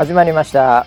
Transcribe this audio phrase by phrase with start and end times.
[0.00, 0.86] 始まりました。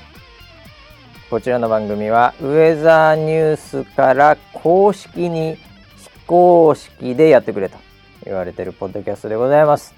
[1.30, 5.56] こちらの番組はウェザーニュースから公式に
[5.98, 7.78] 非公式でやってくれと
[8.26, 9.94] 言われてるポッドキャストでございます。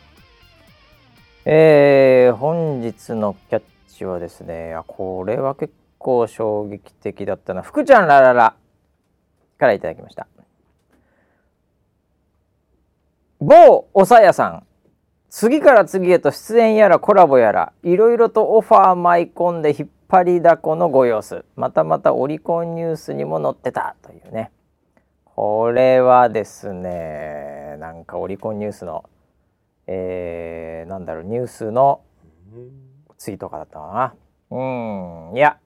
[1.45, 7.61] えー、本日のキャッチはですねあこれは結構衝撃的だったな。
[7.61, 8.53] 福ちゃんラララ
[9.57, 10.27] からいただきました。
[13.39, 14.67] 某おさやさん。
[15.37, 21.43] 次から次へと出演やらコラボやらいろいろとオファー舞い込んで引っ張りだこのご様子。
[21.57, 23.97] またまたオリコンニュースにも載ってた。
[24.01, 24.51] というね。
[25.25, 29.09] これはですねなんかオリコンニュースの
[29.87, 31.99] えー、なんだろうニュースの
[33.17, 34.15] ツイートかだったか
[34.49, 34.57] な。
[34.57, 35.35] うん。
[35.35, 35.57] いや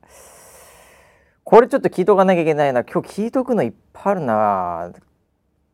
[1.43, 2.83] これちょっと聞いとかなきゃいけないな。
[2.83, 4.91] 今日聞いとくのいっぱいあるな。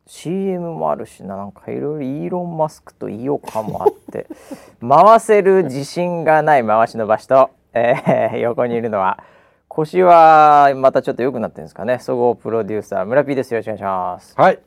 [0.08, 4.28] CM もあるしななんかいろいろイーロン・マスクとイオカもあって
[4.88, 7.28] 回せる自信がない回しの場所。
[7.28, 9.24] と、えー、横にいるのは。
[9.68, 12.00] 腰はまたちょっと良くなってるんですかね。
[12.00, 13.54] 総合プロデューサー村 P です。
[13.54, 14.34] よろしくお願いします。
[14.38, 14.54] はい。
[14.54, 14.60] よ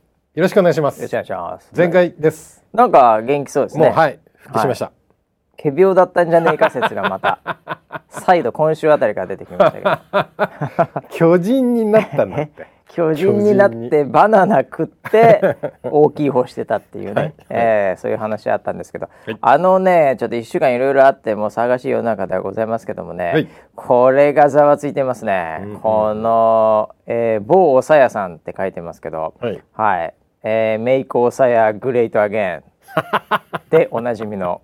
[0.42, 0.98] ろしくお願いします。
[0.98, 1.72] よろしくお願いします。
[1.74, 2.62] 前回です。
[2.74, 3.86] なんか元気そうですね。
[3.86, 4.18] もうはい。
[4.34, 5.62] 復帰しました、はい。
[5.62, 7.38] 仮病だったんじゃねえか説がまた
[8.10, 10.28] 再度今週あたりから出てきました
[10.84, 11.00] けど。
[11.08, 29.34] 巨人になったんだって巨人になってバナナ食って 大きい方してたっていうね、はい、えー、そういう話あったんですけど、はい、あのねちょっと1週間いろいろあってもう騒がしい世の中ではございますけどもね、はい、これがざわついてますね、うんうん、この、えー、某おさやさんって書いてますけど。
[29.40, 32.62] はい、はい、えー、メイクおさやグレートアゲン
[33.70, 34.62] でおなじみの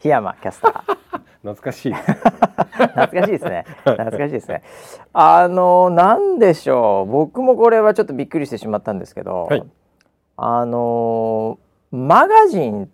[0.00, 1.92] 檜山キャスター懐かしい。
[1.92, 3.64] 懐かしいですね。
[3.84, 4.62] 懐かしいですね。
[5.12, 7.10] あのなんでしょう。
[7.10, 9.64] 僕もこれはちょっとびっくりしてしまったんですけど、はい、
[10.36, 11.58] あの
[11.90, 12.88] マガジンっ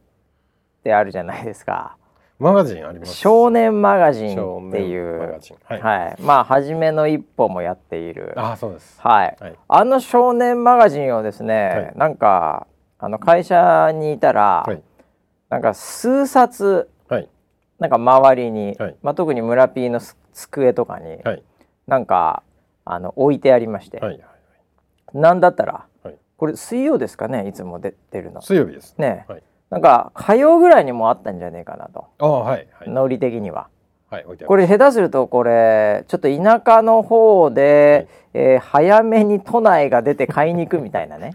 [0.83, 1.97] てあるじゃないですか。
[2.39, 3.15] マガジンあります。
[3.15, 5.41] 少年マガジンっていう。
[5.65, 8.35] はい、はい、まあ初めの一歩もやっている。
[8.37, 9.01] あそうです。
[9.01, 12.67] はい、はい、あの少年マガジンをですね、はい、なんか
[12.99, 14.83] あの会社にいたら、はい、
[15.49, 16.91] なんか数冊
[17.79, 20.01] なんか周りに、はい、まあ、特に村 P の
[20.33, 21.43] 机とかに、はい、
[21.87, 22.43] なんか
[22.85, 24.21] あの置いてありまして、はい、
[25.13, 28.43] なんだったら、はい、これ水曜ですかねいつも出てるの。
[28.43, 32.07] 水曜日ですね、はい、なんか火曜ぐらいにもあったんじゃねえかなと。
[32.19, 33.69] あ、はいはい、ノリ的には。
[34.11, 41.35] はい、これ下手するとこれちょっと田舎の方で、はい、えー、早めに都内が出て買いに行くみたいなね。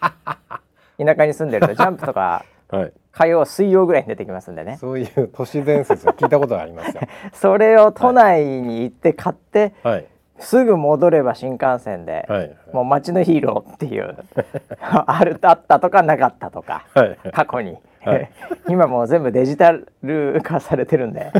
[0.96, 4.76] 田舎に住んでるとジャンプとか、はい、火曜水曜ぐらいに出てきますんでね。
[4.80, 7.02] そういう都市伝説を聞いたことがありますよ。
[7.32, 10.06] それを都内に行って買って、はい、
[10.38, 14.16] すぐ戻れば新幹線で、はい、もう街のヒーローっていう
[14.80, 17.78] あるあったとかなかったとか、はい、過去に、
[18.68, 21.30] 今もう全部デジタル化されてるんで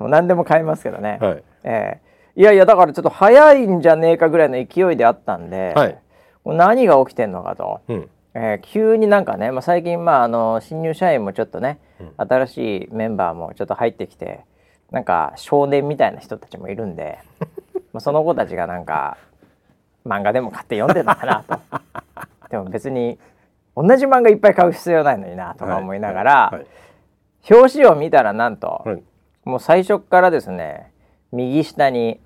[0.00, 1.42] もう何でも買えますけどね、はい。
[1.62, 5.98] えー、いやいやだからちょっと早いんじゃねえかぐらいの勢いであったんで、はい、
[6.44, 7.80] もう何が起きてんのかと。
[7.88, 14.44] うんえー、急になんかね、まあ、最近まああの新入社員もちょっとね、うん、新しいメンバーもちょっと入ってきて
[14.90, 17.18] なんか少年みたいな人たちもいるんで
[17.92, 19.18] まあその子たちがなんか
[20.06, 21.60] 漫画でも買って読んでたかなと。
[22.48, 23.18] でも別に
[23.76, 26.54] 同じ漫画いっぱい買う必要ないのになとか思いながら、はい。
[26.56, 26.66] はい、
[27.50, 29.02] 表紙を見たらなんと、はい、
[29.44, 30.92] もう最初からですね
[31.32, 32.20] 右下に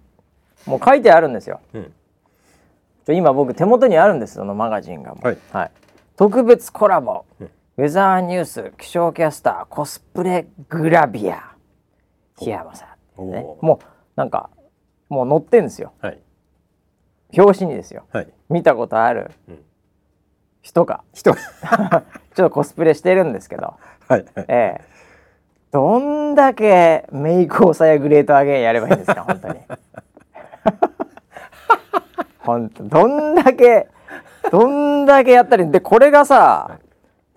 [0.66, 1.60] もう書いてあるんですよ。
[1.74, 5.70] うん、今僕手元にあるんですそのマガジンがも、はい、はい
[6.16, 11.56] 特別コラボ、うん、ウェザーニュース気象キャスターコスプレグラビア。
[12.38, 13.86] 檜山さん、ね、もう
[14.16, 14.50] なんか
[15.08, 16.20] もう載ってんですよ、はい、
[17.36, 19.30] 表紙にですよ、はい、見たことある
[20.62, 22.02] 人が、人 ちょっ
[22.34, 23.74] とコスプレしてるんですけど、
[24.08, 24.84] はい、ええ。
[25.72, 29.60] どんだけメイクをさやグレートアゲインやればいいんですか本当に。
[32.40, 33.88] 本当どんだけ
[34.50, 36.78] どんだけやったりでこれがさ、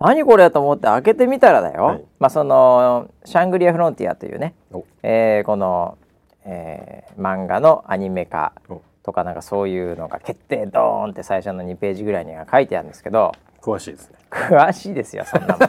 [0.00, 4.54] 何これと思って開けてみたらだよ、はい、まあそのシャングリア・フロンティアというね、
[5.02, 5.98] えー、この、
[6.44, 8.54] えー、漫画のアニメ化
[9.02, 14.16] とかなんかそういうのが決定ドーンって最初の2ページぐらいには書いてあるんですけど詳しいですね。
[14.30, 15.66] 詳しいですよそんなも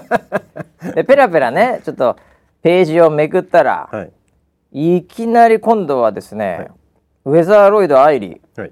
[0.91, 2.15] ん でペラペラねちょっと
[2.61, 4.07] ページをめくったら、は
[4.71, 6.69] い、いきなり今度はですね、はい、
[7.25, 8.71] ウェザーロイド・アイリー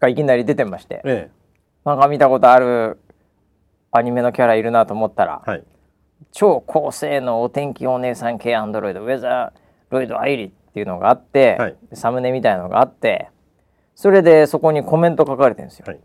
[0.00, 1.43] がいきなり出てまして、ええ
[1.84, 2.98] なんか見たことある
[3.90, 5.62] アニメのキャラいるなと思ったら、はい、
[6.32, 9.60] 超高性能お天気お姉さん系アンドロイドウェザー
[9.90, 13.28] ロイドアイリっていうのがあって、はい、サムネみたいなのがあって
[13.94, 15.84] それでそこにコメント書かれてるんですよ。
[15.86, 16.00] はい、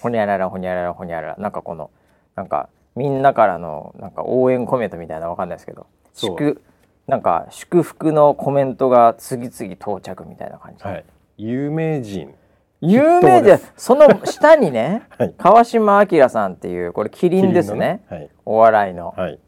[0.00, 1.36] ほにゃららほにゃららほにゃらら。
[1.36, 1.90] なんかこの
[2.34, 6.62] なんかみんなからのなんか応援コメントみたいなわかんないですけど祝
[7.06, 11.04] なんか祝福のコメントが次々到着みたいな感じ、はい、
[11.36, 12.34] 有名人
[12.80, 18.00] 有名人その下にね、 はい、川島明さんっていうこれキリンですね、ね。
[18.08, 19.14] はい、お笑いの。
[19.16, 19.38] はい、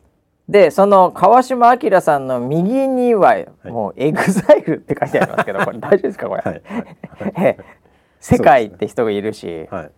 [0.49, 6.63] でその川島明さんの右にはもう EXILE って書いてありますけど これ大丈夫ですかこれ、はい。
[8.19, 9.91] 世界って人がいるし、はい、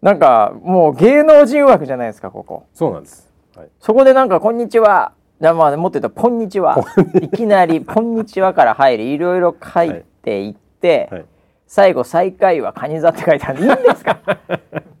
[0.00, 2.64] なんかもう芸能人枠じゃないですかここ。
[2.72, 6.76] そうなんです、はい、そこでなんか「こんにちは」まあもっと言うと「ポンにちは」
[7.20, 11.24] いきなり「ポンにちは」から入りいろいろ書いていって、はい、
[11.74, 13.60] 最後最下位はカニ座って書いてある。
[13.60, 14.20] いいんですか？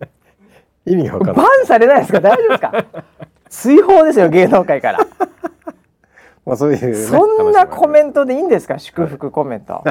[0.86, 1.44] 意味が分かんない。
[1.44, 2.20] バンされないですか？
[2.20, 2.84] 大丈夫ですか？
[3.50, 5.00] 追放ですよ芸能界から。
[6.46, 8.78] まあそういう、ね、そんなコメントでいいんですか？
[8.78, 9.84] 祝福コメント。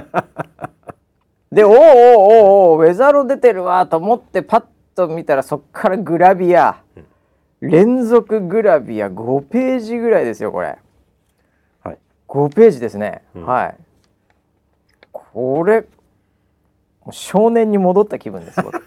[1.53, 4.63] でおおおおおウェザロ出てるわと思ってパッ
[4.95, 6.81] と見たらそっからグラビア、
[7.61, 9.07] うん、連続グラビア。
[9.09, 10.79] 5ページぐらいですよこれ、
[11.83, 11.97] はい、
[12.27, 13.75] 5ページですね、うん、はい。
[15.11, 15.85] これ
[17.11, 18.83] 少年に戻った気分です僕。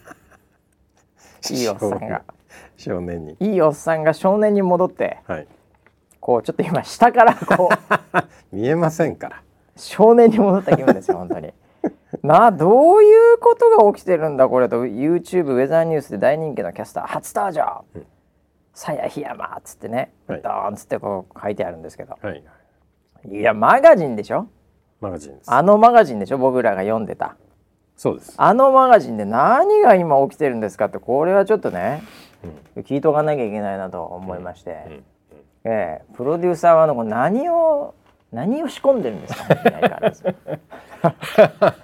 [1.51, 2.23] いいおっさんが
[2.77, 3.37] 少年に。
[3.41, 5.47] いいおっさんが少年に戻って、はい、
[6.21, 8.19] こうちょっと今下からこう
[8.57, 9.43] 見えませんから。
[9.77, 11.53] 少年に戻った気分ですよ本当に。
[12.23, 14.85] などういうことが起きてるんだこれと。
[14.85, 17.85] YouTube ウェザーニュースで大人気のキャスター初登場。
[18.73, 22.43] さや檜山っつってね、はい、ドーンっつってこう書いてあるんですけど、はい、
[23.29, 24.49] いやマガジンでしょ？
[25.01, 26.39] マガジンあのマガジンでしょ？
[26.39, 27.37] 僕らが読んでた
[27.97, 28.35] そうです。
[28.37, 32.03] あのマガジンで何が今起きてるんですかってこれはちょっとね、
[32.77, 34.93] うん、聞いとかなきゃいけないなと思いまして、うん。
[34.93, 35.03] うん、
[35.65, 37.95] えー、プロデューサーはの何を
[38.33, 39.47] 何を仕込んでるんですか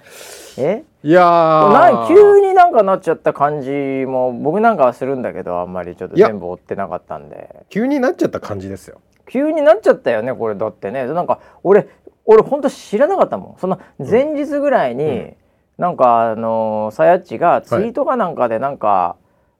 [0.57, 0.83] え？
[1.03, 3.71] いやな急になんかなっちゃった感じ
[4.05, 7.65] も僕なんかはするんだけどあんまりちょっと全部追ってなかったんで。
[7.69, 8.99] 急になっちゃった感じですよ。
[9.29, 11.05] 急になっちゃったよねこれだってね。
[11.05, 11.87] なんか俺
[12.25, 13.55] 俺本当知らなかったもん。
[13.59, 15.35] その前日ぐらいに、うん、
[15.81, 19.15] なんかあのさやっちがツイートかなんかでなんか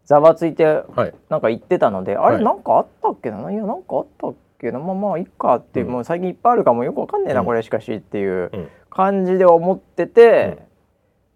[0.06, 0.84] ざわついて、
[1.30, 3.52] なんか言ってたので、はい、あれなんかあったっけな？
[3.52, 4.78] いやなんかあったっけな？
[4.78, 8.52] まあまあいっかって、うん、もう最近いっぱいあるかもよくわかんねえな、うん、これしかしっていう
[8.92, 10.64] 感じで思ってて、うん、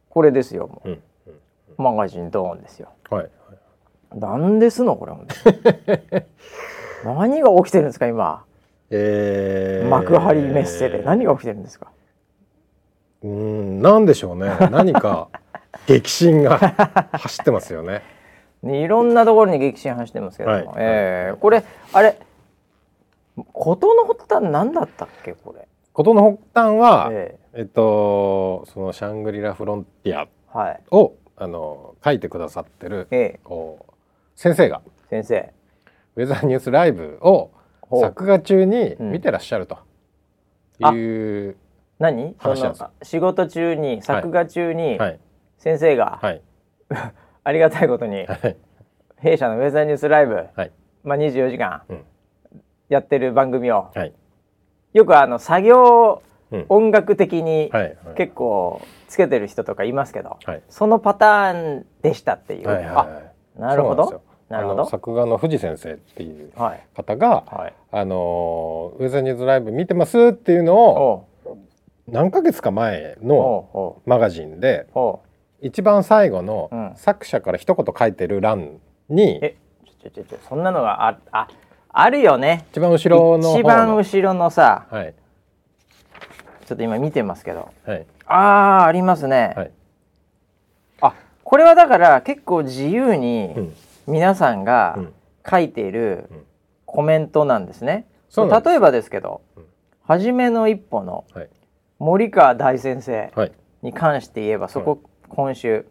[0.09, 0.89] これですよ、う。
[0.89, 1.01] ん、
[1.77, 2.89] マガジンドーンですよ。
[3.09, 3.29] はい、
[4.13, 4.95] なんですの？
[4.97, 5.13] これ
[7.03, 8.43] 何が起きてるんですか今、
[8.91, 11.01] えー、幕張メッセで。
[11.03, 11.87] 何が起きてるんですか？
[13.25, 14.55] うんなんでしょうね。
[14.71, 15.29] 何か
[15.87, 16.59] 激震が
[17.13, 18.03] 走ってますよね。
[18.63, 21.63] いろんなところに激震走ってますけども、はい、えー、これ
[21.93, 22.19] あれ
[23.53, 25.67] 事の発端何だったっけこれ？
[25.93, 30.27] 事の発端は、えー、えっとそのシャングリラ・フロンティア
[30.91, 33.75] を、はい、あの書いてくださってる、えー、
[34.35, 35.51] 先生が先生。
[36.15, 37.51] ウェザーニュースライブを
[38.01, 39.77] 作画中に見てらっしゃると
[40.79, 41.55] いう、うん、
[41.99, 42.35] 何？
[42.41, 44.97] その仕事中に作画中に
[45.57, 46.41] 先生が、はい、
[47.43, 48.55] ありがたいことに、はい、
[49.17, 50.71] 弊社のウェザーニュースライブ、はい、
[51.03, 51.83] まあ、24時間
[52.89, 54.13] やってる番組を、はい、
[54.93, 56.21] よくあの作業
[56.69, 57.71] 音楽的に
[58.15, 62.95] 結構つけてる人とかいますけど、はい、そのパターンでしたっていう、はいはいはい、
[63.57, 64.21] あなるほど。
[64.49, 64.85] なるほど。
[64.85, 66.51] 作画の藤先生っていう。
[66.95, 71.27] 方が、はい、あのウェザーニュースライブ見てますっていうのを
[72.07, 74.87] 何ヶ月か前のマガジンで
[75.61, 79.55] 一番最後の作者から一言書いてる欄に、うん、え
[80.01, 81.47] ちょちょちょそんなのがああ
[81.89, 82.65] あるよね。
[82.71, 85.15] 一番後ろの一番後ろのさ、はい、
[86.65, 89.71] ちょっと今見てますけど、はい、ああありますね、はい、
[91.01, 93.71] あこれはだから結構自由に
[94.07, 94.99] 皆さんが
[95.49, 96.29] 書いている
[96.85, 99.63] コメントなんですね、うんうん、例えばですけど、うん、
[100.03, 101.25] 初めの一歩の
[101.99, 103.31] 森川大先生
[103.81, 105.85] に関して言えば、そこ今週、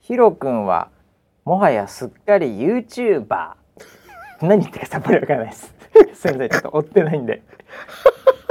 [0.00, 0.90] ヒロ君は
[1.44, 3.54] もはやすっかり YouTuber
[4.42, 5.74] 何言ってるかさっぱりわからないです
[6.14, 7.42] すみませんちょっと追ってないんで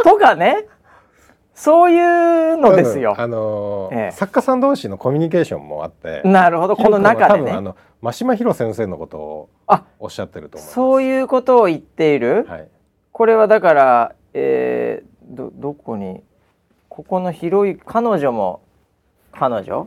[0.04, 0.66] とかね
[1.56, 3.16] そういうのですよ。
[3.18, 6.22] あのーええ、作家さん同士のコミュニケーションもあって。
[6.26, 7.52] なるほど、この中でね。
[7.52, 9.50] あの真島博先生のことを
[9.98, 10.58] おっしゃってると。
[10.58, 12.46] そういうことを言っている。
[12.50, 12.68] はい、
[13.14, 16.22] これはだから、えー、どどこに
[16.96, 18.62] ここのひろゆ彼女も
[19.34, 19.86] 彼女？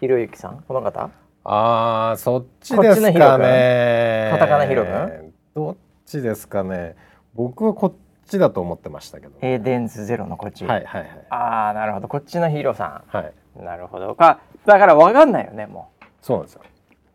[0.00, 0.64] ひろゆきさん？
[0.66, 1.10] この方？
[1.44, 4.30] ああ、そっちですかね。
[4.32, 5.34] カタカナひろく？
[5.54, 6.96] どっちですかね。
[7.34, 7.92] 僕はこっ
[8.26, 9.34] ちだと思ってましたけど。
[9.42, 10.64] エーデンズゼロのこっち。
[10.64, 11.26] はいはいはい。
[11.28, 12.08] ああなるほど。
[12.08, 13.14] こっちのヒーローさん。
[13.14, 13.34] はい。
[13.62, 14.14] なるほど。
[14.14, 16.04] かだから分かんないよねもう。
[16.22, 16.62] そうなんですよ。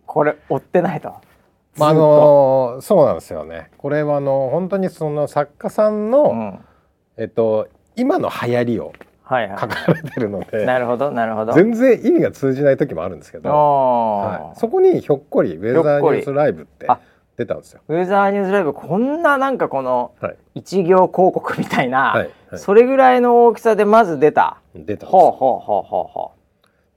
[0.06, 1.16] これ追ってないと。
[1.78, 3.72] まあ、あのそうなんですよね。
[3.80, 6.60] これはあの本当にその作家さんの、うん、
[7.18, 8.94] えっと今の流行りを
[9.28, 11.54] 書かれてるので、はいはい、なるほどなるほど。
[11.54, 16.88] 全然意味が通じない時もあるんですけど、はい、そこにひょっこりウェザーニュースライブって
[17.38, 17.82] 出たんですよ。
[17.88, 20.14] ウェザーニュースライブこんななんかこの
[20.54, 24.58] 一行広告みたいな、はいはい、それぐらいの大きさでまず出た。
[24.76, 26.32] 出たほうほうほうほうほ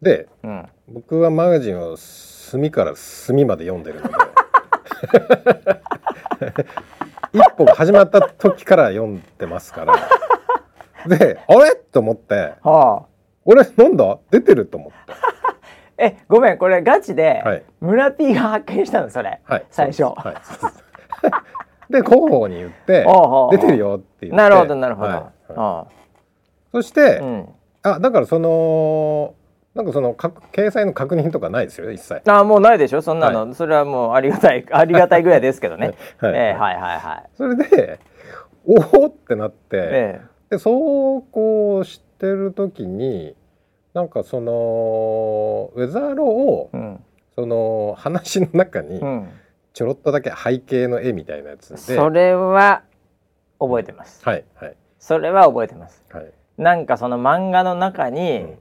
[0.02, 0.04] う。
[0.04, 4.14] で、うん、僕はマガジンを隅から隅まで読んでるので。
[7.32, 9.94] 一歩が始まった時から読んでますから。
[11.06, 11.74] であれ？
[11.92, 13.06] と思って、はあ、
[13.44, 14.18] 俺なんだ？
[14.30, 14.96] 出てると思って。
[15.96, 16.58] えごめん。
[16.58, 20.04] これガチで、はい、村 P が発見したのそれ、はい、最初。
[20.04, 20.34] は
[21.88, 23.06] い、で 広報に言って
[23.52, 24.36] 出てるよって言って。
[24.36, 25.52] なるほどなるほど、はい。
[25.52, 25.94] はい、
[26.72, 27.48] そして、うん、
[27.82, 29.34] あだからその
[29.74, 32.22] なんかその掲載の確認とかないですよね一切。
[32.30, 33.02] あもうないでしょ？
[33.02, 35.94] そんなの、はい、それはもうありがたい ありがたいぐらいですけどね。
[36.18, 37.30] はい、えー、はいはいはい。
[37.36, 38.00] それで
[38.66, 43.34] おおってなって、えー、でそうこうしてる時に
[43.92, 47.00] なんかそのウェザーロを、うん、
[47.34, 49.00] その話の中に
[49.72, 52.82] ちょろっとだけ背景の絵みたいなやつで、それは
[53.58, 54.76] 覚えてます、はいはい。
[54.98, 58.58] それは覚えてます、はい、なんかその漫画の中に、うん、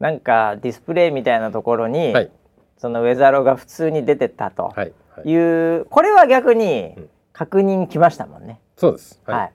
[0.00, 2.30] なんかディスプレイみたいなところに、はい、
[2.78, 4.64] そのウェザーロが普通に出てたと。
[4.64, 5.78] いう、はい。
[5.78, 6.94] はい、これは逆に
[7.32, 9.20] 確認きましたもんね、そうです。
[9.26, 9.52] はい、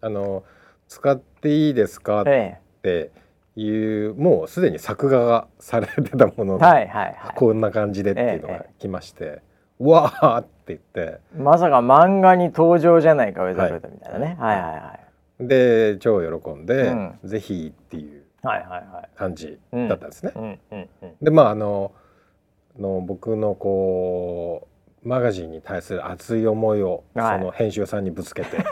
[0.00, 0.44] あの
[0.88, 2.22] 使っていいですか？
[2.22, 3.26] って、ええ
[3.58, 9.42] いうもうすでに作画がされてたもので、はいはいはい、こんな感じでっていうのが来まして、え
[9.80, 11.20] え、わーって言って。
[11.34, 14.98] まさか漫画に登場じゃないかウェザールートみたいなね、はい、はいはいは
[15.40, 15.48] い。
[15.48, 18.24] で超喜んで、うん、ぜひっていう
[19.16, 20.60] 感じだったんですね。
[21.22, 21.92] でまああの
[22.78, 24.68] の僕のこ
[25.02, 28.58] うマガジンに対する熱い思いを、その編集さんにぶつけて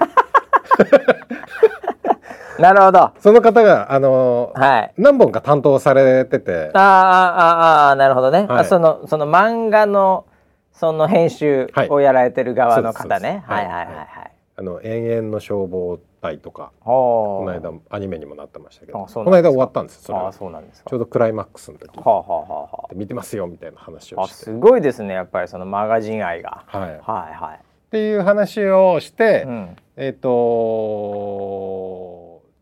[2.59, 3.13] なるほど。
[3.19, 6.71] その方があのはい、何本か担当されてて。
[6.75, 8.47] ああああなるほどね。
[8.49, 10.27] はい、そのその漫画の
[10.73, 13.45] その編集をやられてる側の方ね。
[13.47, 13.87] はい、はい、はい。
[13.87, 14.31] はいはい。
[14.57, 19.07] あの延々の消防隊とかこの間アニメにもなってましたけど。
[19.07, 22.95] この間終わったんですあそうなんですちょうどクライマックスの時はあはあはあ。
[22.95, 24.45] 見てますよみたいな話をして。
[24.45, 26.63] すごいですねやっぱりそのマガジン愛が。
[26.69, 26.83] はい。
[26.83, 27.57] はいはい。
[27.57, 30.29] っていう話をして、うん、えっ、ー、と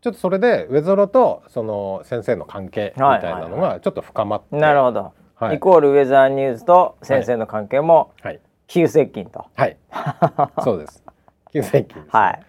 [0.03, 8.11] ちょっとそれでウェゾロとその先生の関係みたいなのがちょっと深まって、なるほど、はい、イコールウェザーニュースと先生の関係も
[8.67, 9.45] 急接近と。
[9.55, 9.77] はい。
[10.61, 11.01] そうです。
[11.53, 12.43] 急接近ね、はい。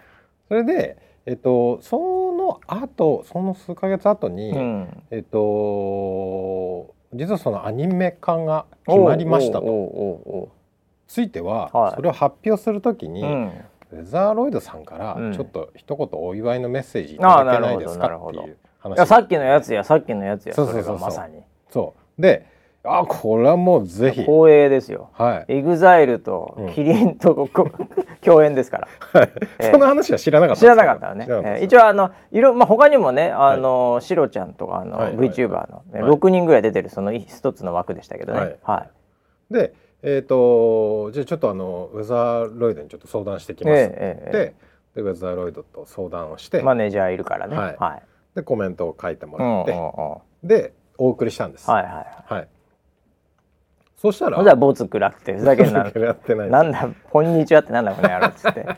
[0.49, 0.97] それで
[1.27, 10.49] えっとその後その数か月後に、うん、えっと実はそのアニメ化が決まりましたと。
[11.07, 13.49] ついては、はい、それを発表するときに、うん。
[13.49, 21.43] ウェザーロイドさんからちょっと一言お祝いのメッセージいただけないですかっていう話、いやさっきのやつやさっきのやつやそうそうそうまさに。
[21.71, 22.23] そう。
[22.23, 22.47] で
[22.87, 24.21] あこれはもうぜひ。
[24.21, 25.09] 光栄ですよ。
[25.15, 25.53] はい。
[25.55, 27.49] EXILE とキリンと、うん、
[28.21, 28.89] 共演ですから、
[29.21, 29.33] はい。
[29.59, 38.39] えー、その話は知らなかった知らなかったよね、えー、一応あのいろ、まあ、他にもねあの、はい、シロちゃんとかあの、はい、VTuber の、ね、はい、6人ぐらい出てるその一つの枠でしたけどね。
[38.39, 38.87] はい、は
[39.51, 39.75] い、で
[40.07, 48.03] えっ、ー、とじゃあちょっとあのウェザーロイドにちょっと相談してきますって、えー、でウェザーロイドと相談をしてマネージャーいるからね、はい、はい、
[48.35, 51.69] でコメントを書いてもらって、うんうんうん、でお送りしたんです。
[51.69, 52.07] はいはいはい。
[52.35, 52.49] はい、
[53.97, 54.45] そしたら。
[54.45, 55.91] じゃあボツくらってふざけんな。
[56.49, 58.67] なんだこんにちはってなんだこの野郎っつって。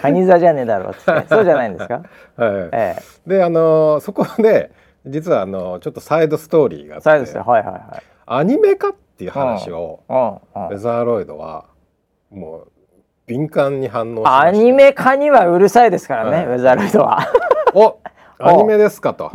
[0.00, 2.02] カニ座じゃねえだろっつってそうじゃないんですか？
[2.36, 2.52] はい。
[2.72, 4.72] ええ、であのそこで
[5.06, 7.04] 実はあのちょっとサイドストーリーがあって。
[7.04, 8.02] サイドストーリーはいはいはい。
[8.26, 11.64] アニメ化っていう話を、ウェザーロイドは
[12.30, 12.68] もう
[13.26, 17.26] 敏感に反応しアニメ化にはうるさいですからね、はい、ウェザーロイドは。
[17.74, 17.98] お
[18.38, 19.30] アニメですかと。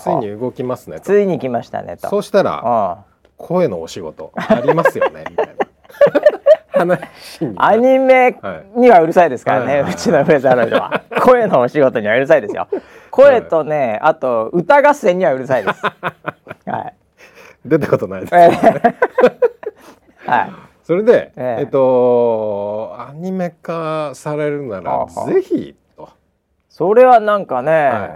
[0.00, 2.08] ついに動きますねついに来ましたねと。
[2.08, 3.04] そうしたら
[3.36, 5.54] 声のお仕事ありますよねみたいな。
[7.56, 8.36] アニメ
[8.76, 11.02] にはうるさいですからね、はい、うちのウェザーロイドは。
[11.20, 12.68] 声のお仕事にはうるさいですよ。
[13.10, 15.82] 声とねあと歌合戦にはうるさいです。
[16.66, 16.94] はい
[17.64, 18.48] 出たことないです、ね、
[20.26, 20.52] はい。
[20.82, 26.10] それで、えっとアニメ化されるならぜひと。
[26.68, 28.06] それはなんかね、は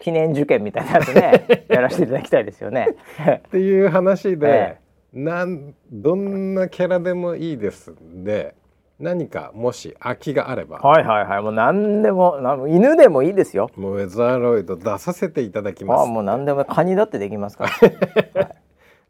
[0.00, 2.88] い、記念受験みたいなやつね やらせていただきたいですよね。
[3.46, 4.78] っていう話で、え
[5.14, 8.56] え、なんどんなキャラでもいいですんで。
[9.02, 10.78] 何かもし空きがあれば。
[10.78, 11.42] はいはいはい。
[11.42, 13.68] もう何でも犬でもいいですよ。
[13.76, 16.02] もうウェザーロイド出させていただきます。
[16.04, 18.50] あもう何でもカニだってできますから、は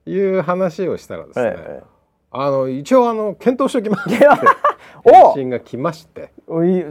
[0.07, 1.85] い、いう話をしたらですね、ええ、
[2.31, 4.09] あの一応あの検討しておきます。
[4.09, 4.27] って
[5.05, 6.33] 返信が来まして。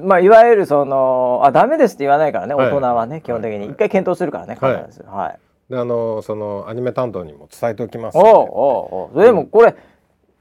[0.04, 3.66] まあいわゆるそのあダメですって言わないからね、大人はね基本的に。
[3.66, 5.40] 一回検討するからね、はい、はい。
[5.72, 8.18] であのそのアニメ担当にも伝えておきます。
[8.18, 9.74] おおおおでもこれ、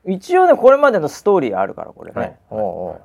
[0.06, 3.00] 一応ねこれまでのストーリーあるからこれね、は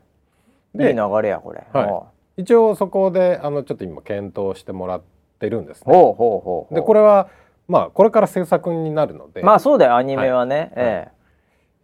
[0.76, 2.06] い、いい流れやこれ、は
[2.38, 5.02] い、一応そこであのちょっと今検討してもらっ
[5.40, 5.94] てるんですね。
[6.72, 7.30] でこれは
[7.68, 9.42] まあこれから制作になるので。
[9.42, 9.96] まあそうだよ。
[9.96, 11.12] アニメはね、はい、え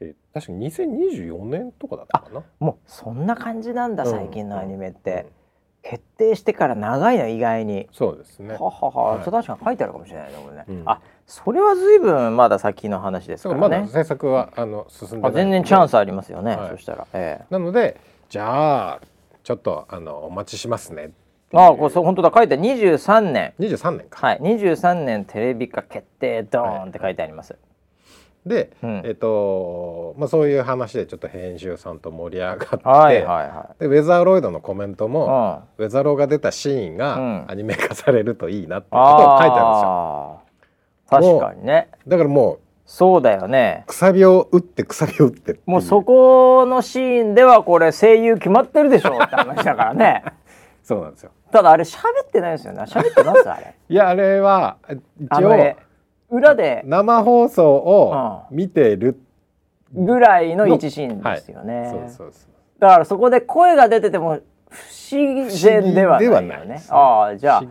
[0.01, 0.08] え。
[0.08, 2.44] え確かに2024年とかだったかな。
[2.60, 5.27] もうそんな感じなんだ最近のアニメって、
[5.82, 7.88] 決定してから長いの意外に。
[7.91, 8.53] そうですね。
[8.53, 11.01] ははは、はい、確かに書いてあるかもしれないねこれね、うん、あ
[11.32, 13.62] それは随分まだ先の話ですからね。
[13.62, 19.02] まだ制作はあの進んで全然チャンスありますよね、はい、そしたら、ええ、なのでじゃあ
[19.42, 21.12] ちょっとあのお待ちしますね。
[21.54, 22.32] あこれそう本当だ。
[22.36, 23.54] 書いて23年。
[23.60, 24.28] 23年か。
[24.28, 24.40] はい。
[24.40, 27.60] 23年テレビ化決定ドーンって書いてあります、はい
[28.46, 40.50] で、うん、えっとまあ、そういう話でちょっと編集さんと盛り上がって、はいはいはい、でウェザーロイドのコメントも、うん、ウェザーローが出たシーンがアニメ化されるといいなってことを書いてあるんですよ。
[41.12, 41.89] 確かにね。
[42.08, 50.24] だからもうそうだよねくさびを打ってくさびを打ってもうそこのシーンではこれ声優決まってるでしょって話だからね。
[50.84, 51.32] そうなんですよ。
[51.51, 52.82] ただあれ喋ってないですよね。
[52.84, 53.75] 喋ってますあれ。
[53.88, 54.77] いやあれは
[55.20, 55.75] 一応
[56.32, 59.20] 裏で生放送を見てる
[59.94, 64.39] ぐらいの一シーンですよね、はい、そうそうそうだからそこで声が出てても
[64.72, 66.66] 不思議ではないよね。
[66.66, 66.84] ね。
[66.90, 67.63] ああじゃあ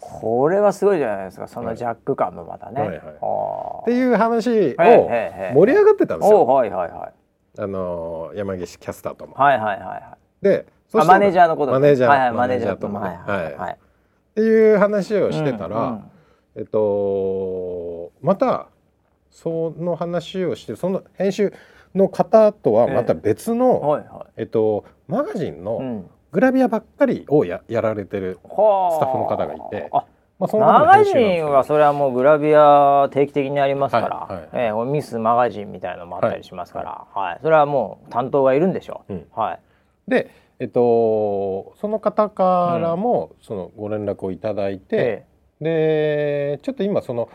[0.00, 2.80] これはすごいじゃないですかそのジャック感もまたね。
[2.80, 2.98] はいはい。
[2.98, 3.14] はい、
[3.82, 4.52] っていう話を
[5.54, 6.44] 盛り上がってたんですよ。
[6.44, 7.12] はいはいはい、
[7.58, 9.34] あの山岸キャスターとも。
[9.34, 10.44] はいはいはいはい。
[10.44, 13.16] でマネージャーのことマネージャー、はいはい、マネージャーとも、はい。
[13.16, 13.76] はいはい、っ
[14.34, 16.02] ていう話をしてたら、うんうん、
[16.56, 18.66] えっとまた
[19.30, 21.52] その話をしてその編集
[21.94, 29.88] の方とはまた別の、えはいはい、えっとマガジンのグラビアばっかりをややられてるスタッフの方がいて。
[30.38, 39.12] まあ、そのマガジンはそれはもうグラビア定期的にありますから、はいはい、えー、ミスマガジンみたいのもあったりしますから、はい、はい、それはもう担当がいるんでしょう。
[39.12, 39.60] うん、はい、
[40.10, 45.26] で、えっと、その方からもそのご連絡をいただいて、
[45.60, 47.28] でちょっと今その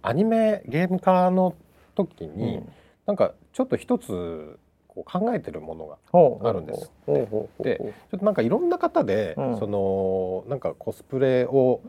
[0.00, 1.54] アニメゲーム化の
[1.94, 2.68] 時に、うん、
[3.04, 4.58] なんかちょっと一つ
[4.94, 6.92] こう考えてるものがあるんです。
[7.06, 11.80] でちょっとなんかいろんな方で、うん、そのなんかコスプレを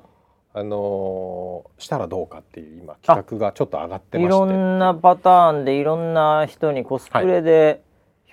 [0.54, 4.36] あのー、したらどうかっていう今企画がちょっと上がってまして。
[4.36, 7.82] いろんなパターンでいろんな人にコスプレで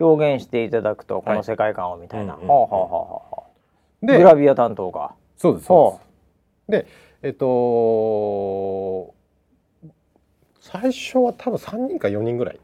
[0.00, 2.37] 表現していただくと、はい、この世界観をみたいな。
[4.02, 5.12] でグラビア担当が。
[5.37, 6.00] そうですそ
[6.68, 6.85] うです。
[7.22, 9.14] でえっと
[10.61, 12.61] 最初は多分3人か4人ぐらい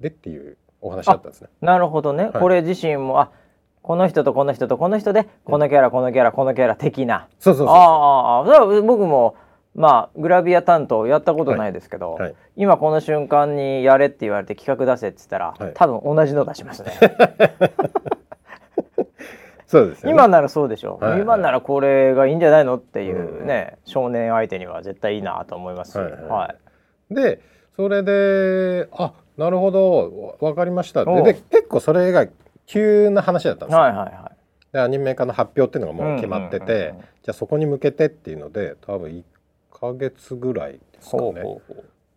[0.00, 1.48] でっていうお話だったんですね。
[1.60, 3.30] なるほどね、はい、これ自身もあ
[3.82, 7.28] この人とこの人とこの人でこのキャラ、このキャラこのキャラ的な。
[7.38, 9.36] そうそうそうああ僕も
[9.74, 12.22] まあグラビア担当やったことないですけど、はい。
[12.22, 16.92] はい、今この瞬間にやれって言われて企画出せって言ったら、多分同じの出しますね。
[19.66, 21.12] そうです、ね、今ならそうでしょう、はい。
[21.12, 26.22] はい、今ならこれがいいんじゃないのっていうね、うん、少年相手には絶対いいなと思いますし、はい、はい。
[26.22, 26.56] は
[27.12, 27.40] い、で
[27.76, 30.36] それであなるほど。
[30.38, 31.04] 分かりました。
[31.04, 32.26] で結構それが
[32.66, 39.24] 急な話だったんですよ、はいはいはい、でアニメ化の発表っていうのがもう決まってて、うんうんうんうん、じゃあそこに向けてっていうので多分1
[39.72, 41.42] か月ぐらいですかね。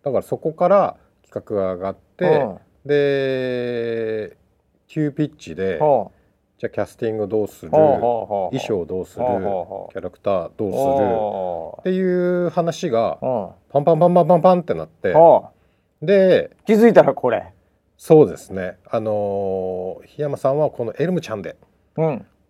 [0.03, 4.37] だからそこから企画が上がって、うん、で
[4.89, 6.07] 急ピッチで、うん。
[6.59, 7.71] じゃあキャスティングどうする？
[7.71, 9.25] 衣装どうする？
[9.25, 11.91] キャラクターどうする？
[11.91, 13.17] っていう話が
[13.69, 15.13] パンパンパンパンパンパンってなって
[16.05, 17.51] で気づいたらこれ。
[17.97, 18.77] そうですね。
[18.89, 21.55] あの檜山さんはこのエルムちゃんで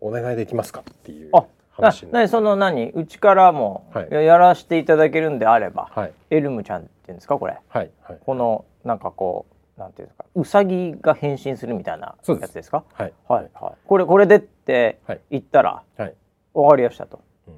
[0.02, 1.32] お願いできますかっていう
[1.72, 2.89] 話にその何？
[2.92, 9.46] うちからもやらせていただけるんであれば、はい、エルムちゃんっていうんですかこれ、はいはい、このなんかこ
[9.78, 12.84] うなんていうんですかうさぎが変身するみたいなやつですか？
[12.94, 13.74] はい、はいはい。
[13.86, 16.13] これこれでって言ったら、はい、
[16.54, 17.54] 分かりやしたと、うん、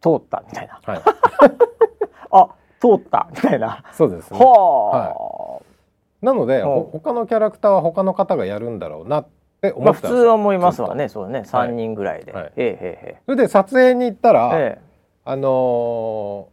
[0.00, 1.02] 通ったみたいな、はい、
[2.32, 2.48] あ
[2.80, 3.82] 通ったみたいな。
[3.92, 4.38] そうですね。
[4.38, 9.26] はあ、なので、ほ他のキャラクターは他の方がやるんだろうなっ
[9.60, 11.08] て思ってたまあ、普通は思いますわね。
[11.08, 11.40] そうね。
[11.46, 14.82] 3人ぐらいで、はい、ええええそれで撮影に行ったら、ええ、
[15.24, 16.48] あの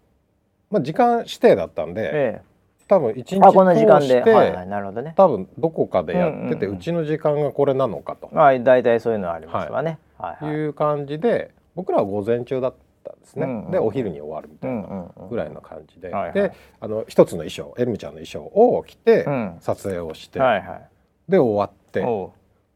[0.71, 2.53] ー、まあ時間指定だったんで、ええ。
[2.88, 5.13] 多分一日この時間で、はいはい、なるほどね。
[5.15, 8.29] 多分どこかでやってて、うんうん、うちの時間がこれなのかと。
[8.33, 10.67] あ大体そういうのありますわね、はい、はい、い。
[10.67, 12.73] う感じで僕らは午前中だっ
[13.04, 19.26] たんですね、うんうん、でお昼に終わるみたいなぐらいの感じで、うんうんうん、であの一つの衣装エルミちゃんの衣装を着て、
[19.60, 20.89] 撮影をして、はいはい、
[21.30, 22.04] で終わって。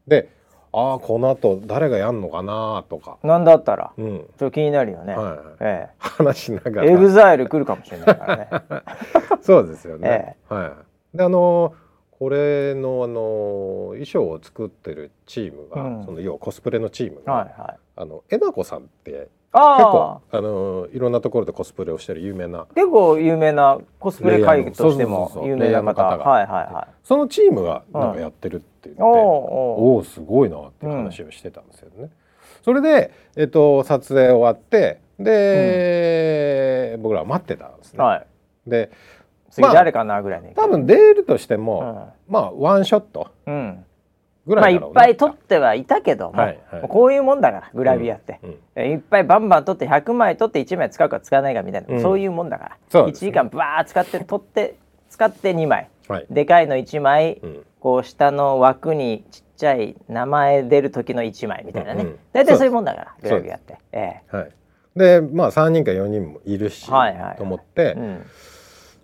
[0.06, 0.36] で
[0.70, 3.16] ああこの後誰がやんのかなとか。
[3.22, 6.84] なんだったら、うん、ちょっと気になるよね、はいええ、話しながら。
[6.84, 8.48] EXILE 来るかもしれないからね。
[9.40, 10.72] そうですよね、ええ、はい
[11.14, 11.74] であの
[12.18, 26.18] これのあの衣装を作ってるチームが、うん、その要はコスプレのチームが、はいはい、あのえなこさんって結構あのいろんなところでコスプレをしてる有名な結構有名なコスプレ会議としても有名な方。
[26.18, 26.18] が。
[26.18, 26.94] はいはいはい。
[27.02, 32.10] そのチームがなんかやってるって言って、うん、おおすごいなっていう話をしてたんですよね、うん、
[32.62, 38.16] それで、えっと、撮影終わってで、うん、僕らは待ってたんですね、は
[38.66, 38.90] い、で
[39.50, 43.84] 次誰かなぐらいに、まあ、多分出るとしても、まあワンショット、うん
[44.48, 54.76] ぐらい、まあ、いっぱい取ってはいたけども、はいはい、こういうもんだからグラビアって、うんうん、いっぱいバンバン取って100枚取って1枚使うか使わないかみたいな、うん、そういうもんだから、ね、1時間バー使って取って
[55.10, 57.40] 使って2枚、はい、でかいの1枚、
[57.80, 63.78] こう下の枠にちっちゃい名前出る時の1枚みたいなね、うんうん、大体そういうもんだからグラビアって。
[63.92, 64.36] ええ。
[64.36, 64.50] はい、
[64.96, 67.96] でまあ3人か4人もいるし、はいはい、と思って、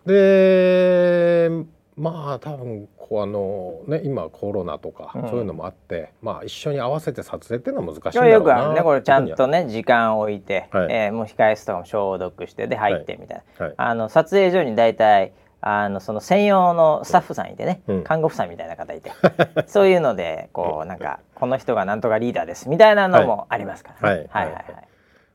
[0.07, 1.51] で
[1.97, 8.35] まあ多分こうあのね今コロナとかそういうのもあって、うん、まあ一緒に合わせて撮影っていうのは難しいんだろうな。
[8.35, 13.69] よくあるねこれちゃんとね時間を置いて、はい、えー、もう控え室とかも消毒してで入ってみたいな、はい。
[13.69, 19.13] はい、あの撮影所に大体あのその専用のスタッフさんいてね、うん、看護婦さんみたいな方いて。
[19.67, 24.27] そういうのでこうなんかこの人がなんとかリーダーですみたいなのもありますからね。
[24.31, 24.65] はいはいはい。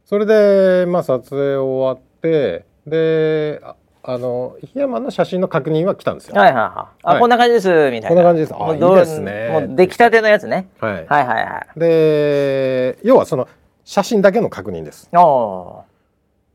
[0.04, 3.62] それでまあ撮影終わってで
[4.02, 6.36] あの檜山の写真の確認は来たんですよ。
[6.36, 6.72] はいはいはい。
[7.04, 8.08] あ、はい、こんな感じですみたいな。
[8.10, 8.54] こんな感じです。
[8.58, 9.50] あ、いいですね。
[9.52, 10.70] もう出来たてのやつね。
[10.80, 13.48] はい、はいはいはいで、要はその
[13.84, 15.10] 写真だけの確認です。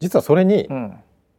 [0.00, 0.68] 実はそれに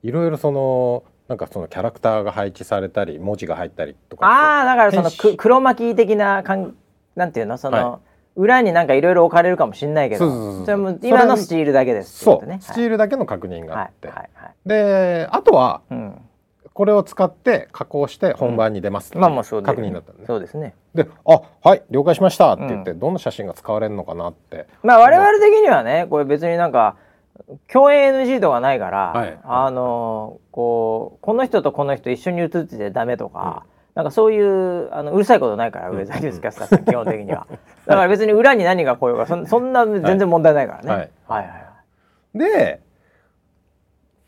[0.03, 4.27] いろいろそのなんかそのキャラクターが配置されたり文字が入ったりとか。
[4.27, 6.75] ああ、だからそのく黒巻き的なかん
[7.15, 7.57] なんていうの？
[7.57, 7.91] その。
[7.91, 14.17] はい裏になんかいろいろ置かれるかもしれないけどそれも今のスチールだけですそう、ね、スチールだけの確認があって、はい。
[14.17, 14.29] はい。
[14.35, 16.21] はい、であとは、うん、
[16.73, 20.75] これを使って加工して本番に出ますって、まあまあそう確認だったんでそうですね。
[20.93, 24.67] で「あはい了解しました」って言って、どんな写真が使われるのかなって。
[24.83, 26.97] まあ我々的にはねこれ別になんか
[27.71, 37.47] 共演 NG とかないから、はい、あのこうこの人とこの人一緒に写っててダメとか、うんなんかそういうあのうるさいことないから上田ニュースキャスターさん基本的には。
[37.87, 41.55] だから別に裏に何が来ようがそそんな全然問題ないからね、はい、はいはいは
[42.35, 42.39] い。
[42.39, 42.81] で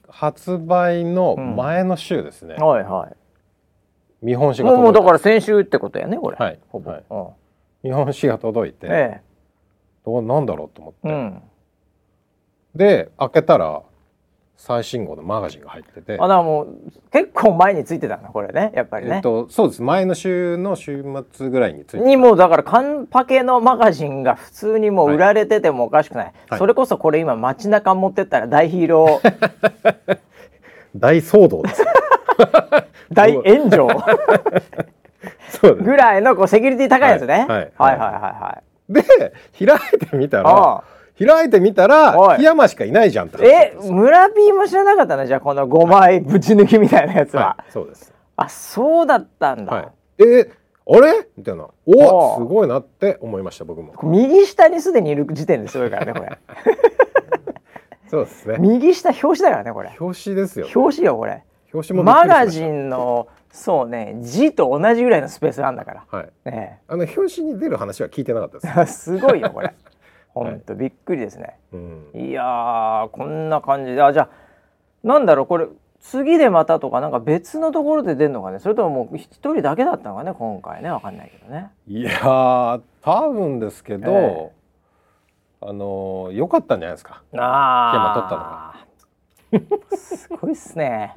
[0.08, 3.16] 発売の前の週ですね、うん、はいはい。
[4.22, 6.38] 見本紙がもうだから先週ってことやねこれ。
[6.40, 6.60] はい。
[6.70, 7.04] ほぼ、はい。
[7.10, 7.28] うん、
[7.84, 9.22] 見本紙が届いて、ええ、
[10.06, 11.42] どうなんだろうと思って、うん、
[12.74, 13.82] で開けたら
[14.58, 16.18] 最新号のマガジンが入ってて。
[16.20, 18.72] あだもう結構前についてたなこれね。
[18.76, 19.84] やっぱりね、えっと、そうです。
[19.84, 30.18] 前の週の週末ぐらいについてにもうだからカンパケのマガジンが普通にもう売られててもおかしくない、はい、それこそこれ今街中持ってったら大ヒーロー。
[30.98, 31.86] 大騒動です。
[33.14, 33.88] 大炎上。
[35.82, 38.94] ぐらいのこうセキュリティ高いやつね、はい、はいはいはいはい。
[38.94, 39.04] で
[39.66, 48.14] 開いてみたらああ開いてみたら檜山しかいないじゃんえ村 P も知らなかったなじゃあこの5枚ぶち抜きみたいなやつは、はい、そうです。
[48.36, 50.52] あそうだったんだ、はい、え
[50.90, 51.28] あれ？
[51.36, 51.68] みたいな。
[51.86, 53.94] おすごいなって思いました僕も。
[54.04, 56.38] 右下にすでにいる時点ですごいからねこれ。
[58.10, 58.58] そうですね。
[58.60, 59.94] 右下表紙だからねこれ。
[60.00, 60.68] 表紙ですよ。
[60.74, 61.44] 表紙よこれ。
[61.74, 66.06] 表紙もマガジンのそうね字と同じぐらいのスペースなんだから。
[66.10, 69.12] はい、ね、あの表紙に出る話は聞いてなかったです。
[69.12, 69.74] すごいよこれ
[70.44, 74.02] 本当、びっくりですね、うん、いやこんな感じで。
[74.02, 74.30] あじゃあ
[75.04, 75.68] なんだろうこれ
[76.00, 78.60] 次でまたとかなんか別のところで出るのかね。
[78.60, 80.90] それとももう一人だけだったのかね今回ね。
[80.90, 81.72] わかんないけどね。
[81.88, 87.24] いや多分ですけど、えー、あの良かったんじゃないですか。
[87.36, 88.78] ああ
[89.52, 89.98] 取ったのが。
[89.98, 91.14] すごいっすね。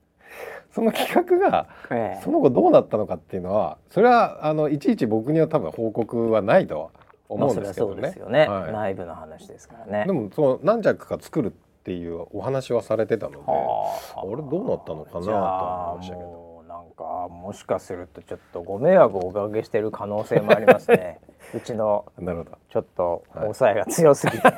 [0.72, 6.90] その企画が、えー、その後どうなったのかっていうのはそれはあのいちいち僕には多分報告はないと
[7.28, 8.14] 思うんですけどね。
[8.16, 10.04] そうね、はい、内部の話ですからね。
[10.06, 11.52] でもその何着か作るっ
[11.84, 14.22] ていうお話はされてたので、あ。
[14.24, 16.46] れどうなったのかなと思いましたけど。
[16.66, 21.20] なんかもしかするとちょっとご迷惑をおかけしている可能性もありますね。
[21.54, 22.04] うちの
[22.68, 24.54] ちょっと抑えが強すぎて、はい、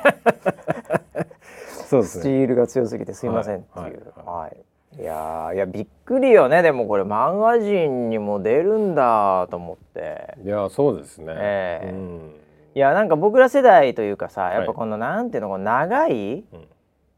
[1.87, 4.13] そうですね、スチールが強すぎてすいませんっていう。
[4.15, 5.01] はい、はい。
[5.01, 5.03] い。
[5.03, 6.61] やいやびっくりよね。
[6.61, 10.35] でもこれマガジンにも出るんだと思って。
[10.43, 12.33] いやそうですね、えー、うん
[12.75, 16.43] いやなんか僕ら世代というかさやっぱこの、なんていうのこの長い、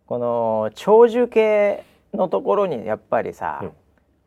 [0.06, 1.84] この長寿系
[2.14, 3.64] のところにやっぱりさ、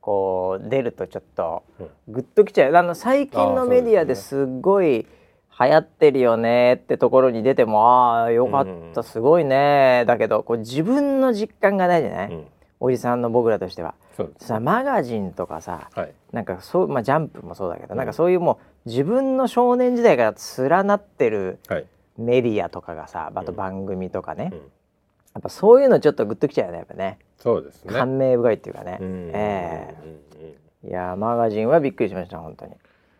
[0.01, 1.63] こう出るとちょっと
[2.09, 2.77] グッときちゃう。
[2.77, 5.07] あの最近のメディアですごい
[5.59, 10.05] 流行ってるよねってところに出てもああよかった、すごいね。
[10.07, 12.47] だけどこう自分の実感がないじゃない、うん、
[12.81, 13.95] おじさんの僕らとしては。
[14.39, 21.59] さマガジンとかさ、はい、なんかそうまあジャンプもそうだけど、うん、なんかそういうもう自分の少年時代から連なってる
[22.18, 24.64] メディアとかがさ、あと番組とかね、うん、や
[25.38, 27.18] っぱそういうのちょっとグッときちゃうよねやっぱね。
[27.38, 27.92] そうですね。
[27.92, 28.99] 感銘深いっていうかね。
[29.01, 30.57] ええ。
[30.87, 32.73] ー、いやマガジンはびっくりしました本当に。
[32.73, 32.75] い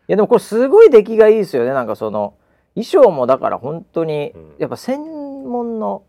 [0.07, 1.71] やでもこれすごい出来がいいですよね。
[1.71, 2.35] なんかその
[2.75, 5.01] 衣装もだから本当にやっぱ専
[5.49, 6.03] 門の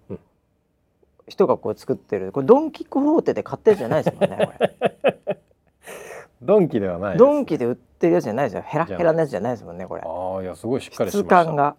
[1.29, 2.33] 人がこう作ってる。
[2.33, 4.65] これドン・キホーテで買ったやつじゃないですもんねこ
[5.25, 5.39] れ
[6.43, 8.63] ドンキではないドンキで売ってるやつじゃないですよ。
[8.63, 10.03] ヘラヘラのやつじゃないですもんねこれ。
[10.05, 11.53] ああいやすごいしっかりしてました。
[11.53, 11.77] が。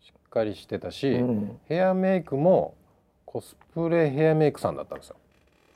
[0.00, 2.74] しっかりしてたし、うん、ヘアメイクも
[3.24, 5.16] コスプレヘアメイクさんだったんですよ。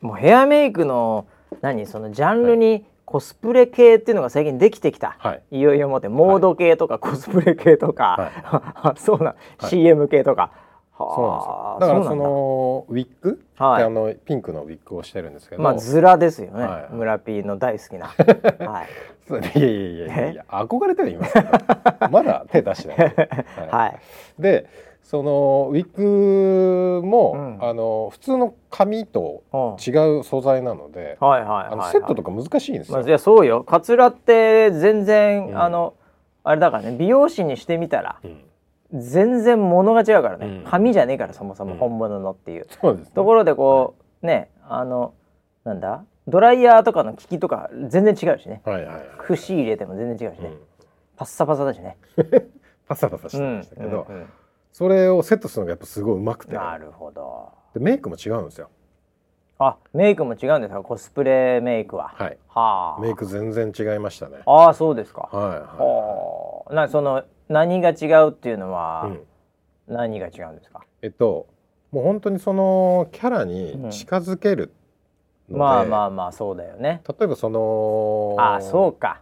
[0.00, 1.26] もうヘアメイクの
[1.60, 10.50] 何そのジャンルにコスプレ系っていうのが最近できてきた、はい、いよいよもってモード系とかコスプレ系とか、はい、 そうな、はい、CM 系とか
[10.98, 11.76] そうなんですよ。
[11.81, 15.62] だからそのウィッグ、はい、あのピンクのウィッグをしてるんですけど。
[15.62, 18.07] まあズラですよね、はい、村ピーの大好きな。
[18.66, 18.88] はい。
[19.31, 21.35] いやいやいやいや憧れてはいます
[22.11, 23.14] まだ手出してない、
[23.70, 24.66] はい、で
[25.02, 29.42] そのウィッグも、うん、あの普通の紙と
[29.78, 32.98] 違う素材なので、はいはいはい、セットとか難しいんですよ。
[32.98, 33.62] まあ、いやそうよ。
[33.62, 35.94] カツラって全然、うん、あの
[36.44, 38.40] あれだからね美容師にしてみたら、うん、
[38.92, 45.14] 全然物が違うからね、紙じゃねえからそもそも本物のっていう,、そうです、ね、ところでこう、ねあの
[45.64, 46.05] なんだ？
[46.28, 50.52] ドライヤーとかの効きとか全然違うしね、はいはいはい、串入れても全然違うしね、
[51.16, 51.96] パッサパサだしね。
[52.88, 54.07] パサパサしてましたけど。
[54.09, 54.31] うんうんうん。
[54.72, 56.55] それをセットするのがやっぱすごいうまくて。
[56.55, 57.50] なるほど。
[57.74, 58.70] でメイクも違うんですよ。
[59.59, 60.83] あメイクも違うんですか？
[60.83, 62.12] コスプレメイクは。
[62.14, 62.38] はい。
[62.48, 63.00] はあ。
[63.00, 64.38] メイク全然違いましたね。
[64.46, 65.28] ああそうですか。
[65.31, 69.08] はいはい、なその何が違うっていうのは、う
[69.92, 70.80] ん、何が違うんですか？
[71.02, 71.46] えっと
[71.90, 74.72] もう本当にそのキャラに近づける、
[75.50, 77.02] うん、まあまあまあそうだよね。
[77.06, 79.20] 例えばそのあそうか。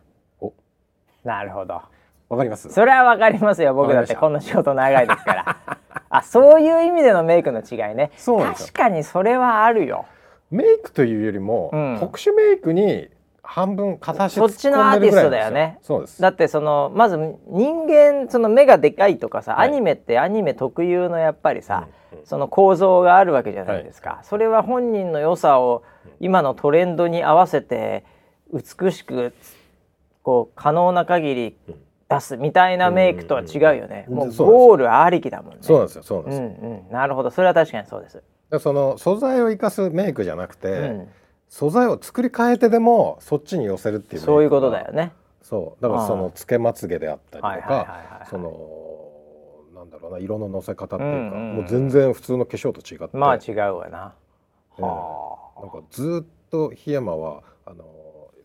[1.25, 1.83] なるほど。
[2.29, 2.71] わかります？
[2.71, 5.57] それはわかりますよ僕だってこの仕事長いですから。
[6.09, 8.11] あそういう意味でのメイクの違いね。
[8.25, 10.07] 確かにそれはあるよ。
[10.51, 13.09] メイクというよりも、うん、特殊メイクに
[13.53, 15.81] 半分片足そっちのアーティストだよね。
[15.83, 16.23] そうです。
[16.23, 17.17] だってそのまず
[17.49, 25.83] 人間その目がでかいとかさ、はい、アニメってアニメ特有のやっぱりさ、うんうん、その構造があるわけじゃないですか、はい、それは本人の良さを
[26.21, 28.05] 今のトレンドに合わせて
[28.53, 29.35] 美しく
[30.23, 31.57] こう可能な限り
[32.09, 35.59] 出すみたいなメイクとは違うよね、もうゴールありきだもんね。
[35.61, 36.03] そうなんですよ。
[36.05, 37.33] そうなんですよ、うんうん、なるほど。
[37.33, 38.23] それは確かにそうです。
[38.61, 41.09] その素材を生かすメイクじゃなくて、うん、
[41.51, 45.13] 素材を作り変えてでもそっちに寄せるっていうそういうことだよね。
[45.43, 45.83] そう。
[45.83, 53.17] だからそのつけまつげであったりとかそのなんだろうな色ののせ方っていうか、うんうん、もう全然普通の化粧と違って。
[53.17, 54.15] まあ違うわな、
[54.79, 57.85] えー、なんかずっと檜山はあの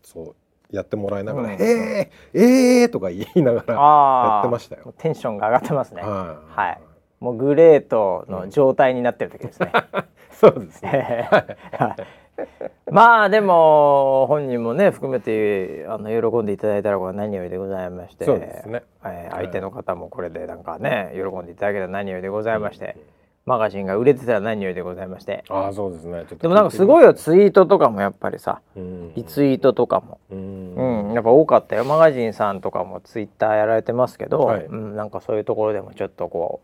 [0.02, 0.34] そ
[0.72, 4.92] うやってもらいながら「うん、えー、えー!」とか言いながらやってましたよ。
[4.98, 6.02] テンションが上がってますね。
[6.02, 6.80] はい、はい、
[7.20, 9.70] もうグレートの状態になってる時ですね。
[10.32, 11.30] そうですね。
[12.90, 18.82] まあでも本人もね含めてあの喜んでいただいたらこれ何よりでございまして、そうですね。
[19.04, 22.94] えー、相手の方もこれでなんかね喜んでいただけたら何よりでございまして。
[22.96, 25.44] うんマガジンが売れてたら何よりでございまして。
[25.48, 26.24] ああそうですね。
[26.24, 30.18] でもなんかすごいよツイートとかもやっぱりさリツイートとかも。
[30.30, 31.84] うんやっぱ多かったよ。
[31.84, 36.60] マガジンさんとかもツイッターやられてますけど、はい、うん、なんかそういうところでもちょっとこ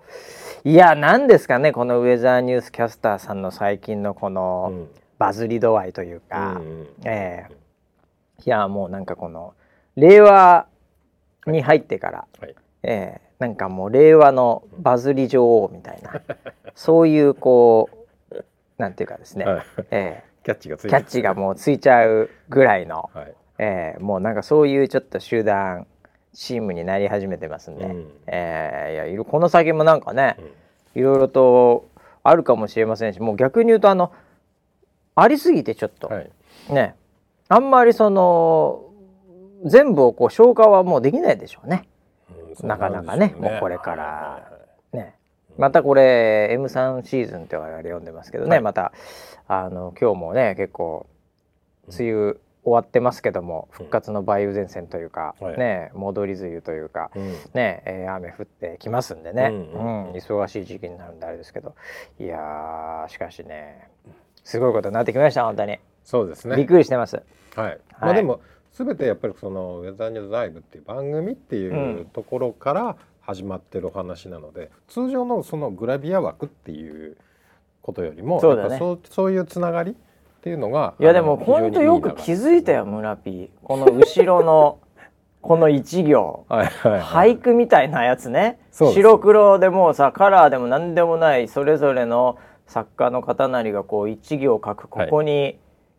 [0.64, 4.88] ういや何ですかねこのウェザーニュースキャスターさんの最近のこの
[5.22, 7.52] バズり度合いというか、うん、ええ。
[8.40, 9.54] ー、いやもうなんかこの
[9.94, 10.66] 令和
[11.46, 16.22] に入ってから、はい、ええーなんかもう令和のバズり女王みたいな
[16.76, 17.90] そういうこ
[18.30, 18.44] う
[18.78, 25.88] なんていうかですね、はい、えー、キャッチがキャッチがもうついちゃうぐらいの、はい、えー、もうなんかそういうちょっと集団
[26.32, 30.36] チームになり始めてますんで、うん、えー、いやこの先もなんかね、
[30.94, 31.88] うん、いろいろと
[32.22, 34.12] あるかもしれませんしもう逆に言うとあの
[35.14, 36.30] ありすぎてちょっと、はい、
[36.70, 36.94] ね。
[37.48, 38.90] あんまりその
[39.64, 41.88] 全部をこう消化はもうできないでしょうね。
[42.62, 44.52] なかなかね、もうこれから。
[44.92, 45.14] ね、
[45.56, 48.92] またこれ M3 シーズンって我々読んでますけどね、また
[49.48, 51.06] あの今日もね結構
[51.88, 57.10] 梅雨終わってますけども復活の梅雨前線というか、ね戻り梅雨というか、
[57.54, 60.10] ね、えー、雨降ってきますんでね、うん。
[60.12, 61.74] 忙しい時期になるんであれですけど。
[62.20, 63.88] いやしかしね
[64.44, 65.78] すごいことになってきました本当に。
[66.04, 66.56] そうですね。
[66.56, 67.22] びっくりしてます。
[67.54, 68.40] はい、まあでも
[68.72, 77.16] 全てやっぱりそのウェザーニューズライブっていう番組っていうところから始まってるお話なので通常のそのグラビア枠っていう
[77.82, 79.94] ことよりもそう,、ね、そうそういうつながりっ
[80.42, 84.78] ていうのがいやでも本当よく気づいたよ村 P この後ろの
[85.42, 86.46] この一行。
[86.48, 87.00] はいはい、はい、
[87.34, 88.60] 俳句みたいなやつね。
[88.70, 94.88] 白黒でもさカラーでも何でもないそれぞれの作家の方なりがこう一行書く。
[94.88, 95.58] ここに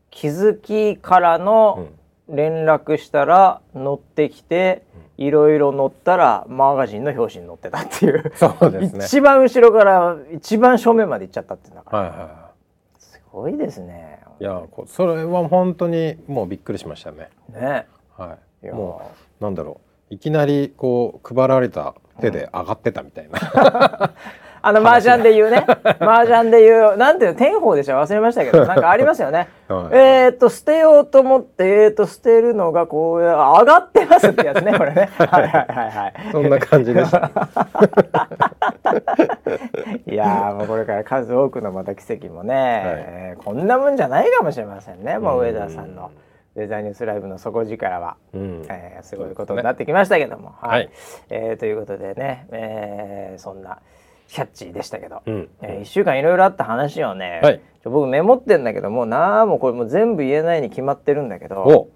[0.10, 1.88] 気づきからの
[2.30, 4.84] 連絡したら乗ってきて、
[5.18, 8.32] いろいろ乗ったらマガジンの表紙に載ってたっていう。
[8.36, 9.06] そうですね。
[9.06, 12.52] 一番後ろから一番正面まで行っちゃったってだから、はいは
[12.98, 14.20] い、すごいですね。
[14.40, 17.30] いやそれは本当にもうびっくりしましたね。
[17.50, 17.88] ね。
[18.18, 18.68] はい。
[18.72, 20.14] もうなんだろう。
[20.14, 23.40] いきなりこう配られた手で上がってたみたいな、
[24.66, 25.66] あの麻雀で言うね。
[26.00, 27.98] 麻雀で言うなんていうの天宝でしょ？
[27.98, 35.10] 忘れましたけどなんかありますよね、 はい、えっと捨てようと思ってえー、っと捨てるのがこう上がってますってやつね これね。
[35.18, 36.14] はいはいはいはい。
[36.32, 37.30] そんな感じでした。
[40.08, 46.12] いやもうこれから数多くのまた奇跡もね、はい、えー、こんなもんじゃないかもしれませんねもう上田さんの。
[46.56, 50.90] デザインニュースライブの底力は、うん、えー、すごいことになってきましたけども、ね、はい、はい、
[51.32, 53.80] えー、ということでね、えー、そんな
[54.28, 61.90] キャッチーでしたけど、うん、えー、1週間いろいろあった話をね、はい、僕メモってんだけどもうなもこれも全部言えないに決まってるんだけど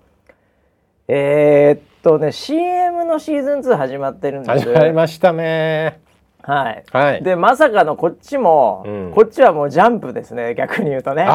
[1.08, 4.66] えー、っとね CM のシーズン2始まってるんです。
[4.66, 6.00] 始まりましたね。
[6.42, 11.28] はい、はい、でまさかのこっちも、うん、こっちはもうジャンプですね逆に言うとね。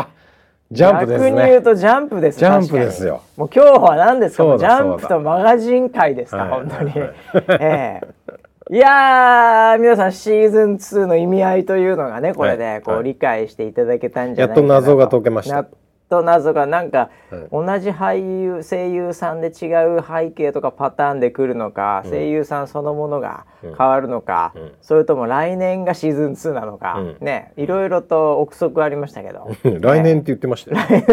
[0.70, 1.30] ジャンプですね。
[1.30, 2.38] 逆に言うとジャンプです。
[2.38, 3.22] ジャンプですよ。
[3.36, 4.58] もう今日は何ですか？
[4.58, 6.90] ジャンプとマガジン会ですか、はい、本当に。
[6.90, 7.14] はい、
[7.60, 8.32] ええ
[8.70, 15.56] いや皆さんシーズン2の意味合いというのがねこれでこう理解していただけたんじゃないかなやっと謎が解けました。
[15.56, 15.70] やっ
[16.08, 17.08] と謎がなんか、
[17.50, 29.48] 同じ俳優声優さんで違う背景とかパターンで来るのか、声優さんそのものが変わるのか、それとも来年がシーズン2なのか、ねいろいろと憶測ありましたけど。
[29.80, 31.04] 来年って言ってましたよ、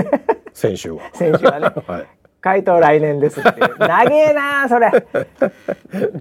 [0.51, 0.99] 先週は。
[1.13, 3.49] 先週はね、 はい回答来年ですって。
[3.79, 4.91] 長えなそれ。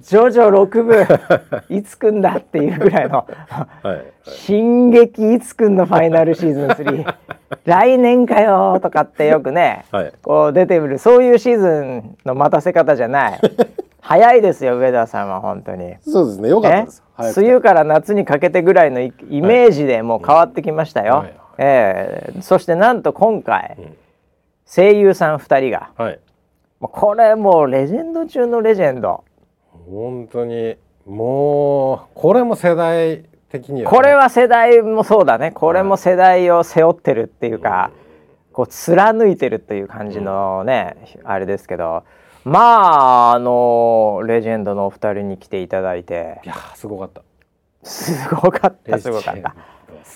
[0.01, 3.27] ジョジョ6部いつくんだっていうぐらいの。
[3.83, 7.15] はい、進撃いつくんのファイナルシーズン3
[7.65, 10.99] 来年かよとかってよくね、はい、こう出てくる。
[10.99, 13.41] そういうシーズンの待たせ方じゃない。
[14.01, 15.95] 早いですよ上田さんは本当に。
[16.01, 17.41] そうですねよかったです。
[17.41, 23.97] 梅雨から夏にかけてぐらいのイメージでもう変わってきましたよ、はい、えー、そしてなんと今回、うん
[24.69, 26.21] 声優さん2人が、はい、
[26.81, 29.25] これもうレジェンド中のレジェンド。
[29.91, 30.77] 本当に
[31.07, 35.53] もうこれも世代的には、ね、これは世代もそうだね。
[35.53, 37.91] これも世代を背負ってるっていうか、は
[38.51, 42.05] い、こう貫いてるという感じのね、うん、あれですけど。
[42.45, 46.41] まああのレジェンドのお二人に来ていただいて。
[46.45, 47.23] いやすごかった。
[47.83, 49.55] すごかったすごかった。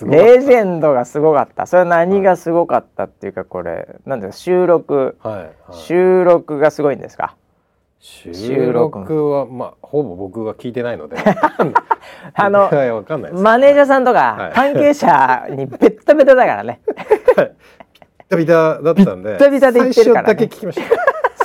[0.02, 1.66] レジェンドがすごかった。
[1.66, 7.37] それは何がすごかったっていうかこれなんですか収録、はいはい、収録がすごいんですか？
[8.00, 11.16] 収録はまあほぼ僕が聞いてないので。
[12.35, 12.68] あの
[13.35, 16.81] マネージャーさんとか関係者にベッタベタだからね。
[18.28, 20.96] ビタビタだったんでビタビタで言ってるから、ね、最初だけ聞きました。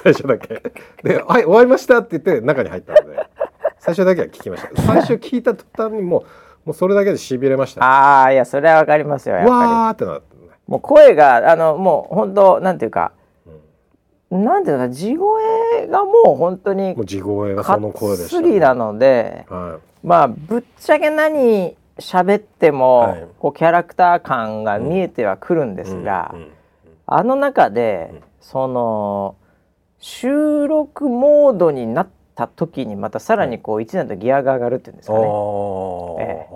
[0.04, 0.64] 最初だけ。
[1.04, 3.28] で「はい終わりました」って言って中に入ったので
[3.78, 4.82] 最初だけは聞きました。
[4.82, 6.24] 最初聞いた途端にもう
[6.68, 9.52] もうそれだけでしびれました、ああいやそれはわかりますよやっぱり。
[9.52, 13.14] わーってなって、ね、もう声があのもう本当なんていうか、
[14.30, 26.52] うん、なんていうか地声がもう本当にもう地声がその声でした、ね、なので、はい、まあぶっちゃけ何喋っても、はい、こうキャラクター感が見えてはくるんですが、うんうん、
[27.06, 29.38] あの中で、その
[30.00, 32.08] 収録モードになっ
[32.38, 35.22] た時にまたさらにこう一段とギアが上がるっていうんですかね。
[36.20, 36.48] え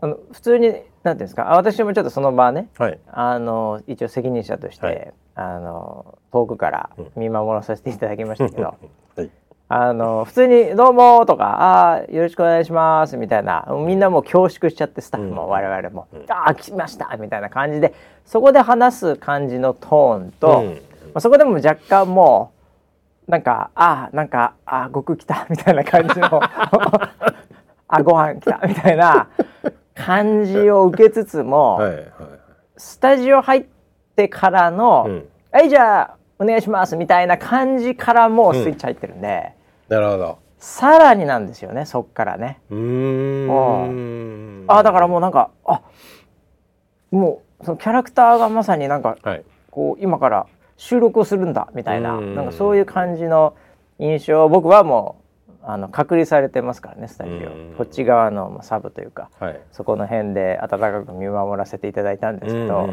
[0.00, 8.62] あの普通になんていうんですか私もちょっとその場ね、はい、あの一応責任者として、はい、あの遠くから見守らさせていただきましたけど、
[9.16, 9.30] はい、
[9.68, 17.92] あの普通に「どうも」とか「あよろしくお願いします」みたいなみんなもう恐縮しちゃってスタッフも我々も「うん、ああ来ました」みたいな感じで
[18.24, 20.74] そこで話す感じのトーンと、うん、ま
[21.14, 22.59] あ、そこでも若干もう
[23.30, 26.40] なんかあなんかあ悟空来た みたいな感じの。
[27.92, 29.28] あご飯来たみたいな。
[29.94, 32.08] 感じを受けつつも、はいはい、
[32.76, 33.66] スタジオ入っ
[34.16, 39.52] てからの、うん、はいじゃあお願いしますみたいな感じからもうスイッチ入ってるんで、
[39.90, 40.38] うん、なるほど。
[40.58, 42.60] さらになんですよねそっからね。
[42.70, 44.64] うん。
[44.68, 45.82] あだからもうなんかあ
[47.10, 50.46] もうそのキャラクターがまさになんか、はい、こう今から
[50.80, 53.54] 収録をするんだみたいななんかそういう感じの
[53.98, 55.20] 印象を僕はも
[55.62, 57.76] あの隔離されてますからねスタジオ。
[57.76, 62.88] こっち側の、まあ、サブというか、はい、そこの辺で温かく見守らせていただいたんですけど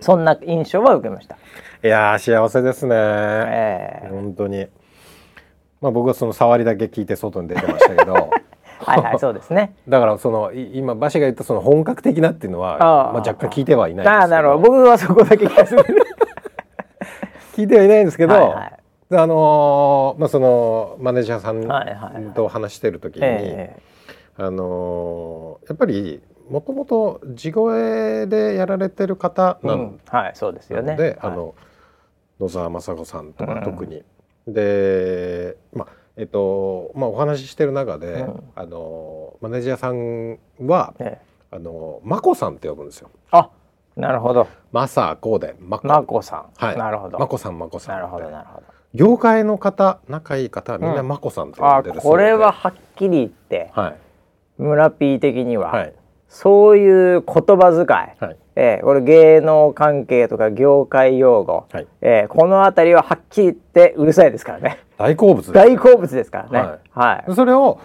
[0.00, 1.36] そんな印象は受けました。
[1.82, 4.68] いや幸せですね、えー、本当に。
[5.80, 8.30] まあ僕はその触りだけ聞いて外に出てましたけど。
[8.84, 9.74] はいはいそうですね。
[9.88, 14.58] だからその今馬車が言ったその本格的なっていうのはまあ、若干聞いてはいないあなるほど。
[14.60, 16.11] 僕はそこだけ聞かせて
[17.52, 19.16] 聞いてはいないんですけど、はいはい。
[19.16, 23.22] あのー、まあ、そのマネージャーさんと話してる時に、
[24.36, 30.96] あのー、やっぱりもともと地声でやられてる方なの、うん、はい、そうですよね。
[30.96, 31.54] で、あの
[32.40, 34.02] 野沢雅子さんとか特に、
[34.46, 43.10] うん、で、まあえっとまあ、お話ししてる中で、うん、あのマネージャーさんは、ええ、あの眞子さんって呼ぶんですよ。
[43.30, 43.50] あ
[43.96, 44.48] なるほど。
[44.72, 46.02] マサコでマコ。
[46.04, 46.46] 子さん。
[46.56, 46.78] はい。
[46.78, 47.18] なるほど。
[47.18, 47.96] 眞子さん眞子さん。
[47.96, 48.66] なるほどなるほど。
[48.94, 53.96] 業界の方仲いい方はみんな眞子さんって呼んでる、うん、これははっきり言って、はい、
[54.58, 55.94] 村 P 的には、はい、
[56.28, 57.86] そういう言葉遣い、
[58.24, 58.36] はい。
[58.54, 61.86] えー、これ芸能関係とか業界用語、はい。
[62.02, 64.78] えー、この辺りははっきり言ってうるさいですからね。
[64.98, 66.78] 大好物大好物ですからね、はい。
[66.92, 67.80] はい、それを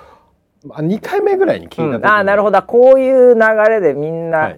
[0.66, 2.62] 2回目ぐらいに聞いた時に、うん、あなるほど。
[2.64, 4.58] こういう流れでみんな、はい、あ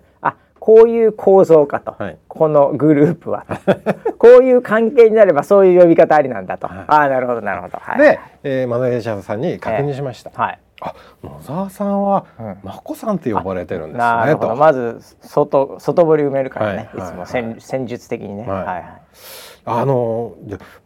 [0.59, 3.45] こういう構造かと、はい、このグループは。
[4.17, 10.93] こういう関係になればそういう呼び方ありなんだと、はい、あなるほどなるほど、はい、で、えー、マネージャーさんに確認しました、えー、はいあ
[11.23, 12.25] 野沢さんは
[12.63, 14.55] 眞子さんって呼ばれてるんですね、と。
[14.55, 17.11] まず外外堀埋めるからね、はい、い。
[17.11, 18.83] つも戦,、戦術的にね、はい、はいはい。
[19.65, 20.35] あの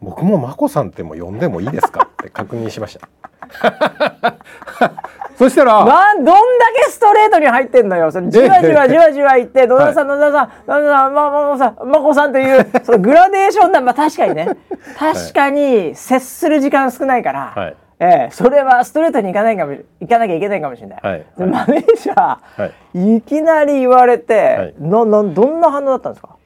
[0.00, 3.08] 僕も眞子さんっても呼んでもいいですかって確認しました
[5.36, 8.12] そしたらなんどんだけストレートに入ってんのよ。
[8.12, 13.80] それじわじわじわじわいって野田さん野田さん野田さんままさん眞子さんというそのグラデーションだ。
[13.80, 14.48] まあ確かにね。
[14.98, 26.36] 確かに接する時間少ないから、はい、ええ、それはストレートに行かないかも行かなきゃいけないかもしれない、はい、マネージャー、はい、いきなり言われて、はい、ななどんな反応だったんですか？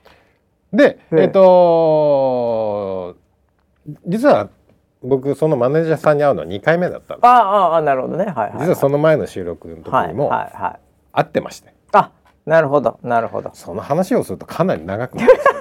[0.72, 3.16] で、えっ、ー、と
[4.06, 4.48] 実は
[5.02, 7.26] 僕そのマネージャーさんに会うのは2回目だったんです。
[7.26, 12.10] ああなるほどね、はいはい、はい、実はその前の収録の時にも会ってまして、あ
[12.46, 13.50] なるほどなるほど。
[13.54, 15.60] その話をするとかなり長くなるんですけど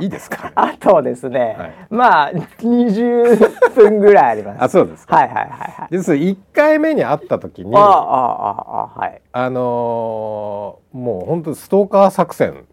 [0.00, 4.62] いいですか、ね、あとですね、はい、まあ20分ぐらいあります。
[4.64, 5.88] あそうですはいはいはいはい。
[5.90, 9.20] 実は1回目に会った時にああああはい。
[9.32, 12.64] あのー、もう本当ストーカー作戦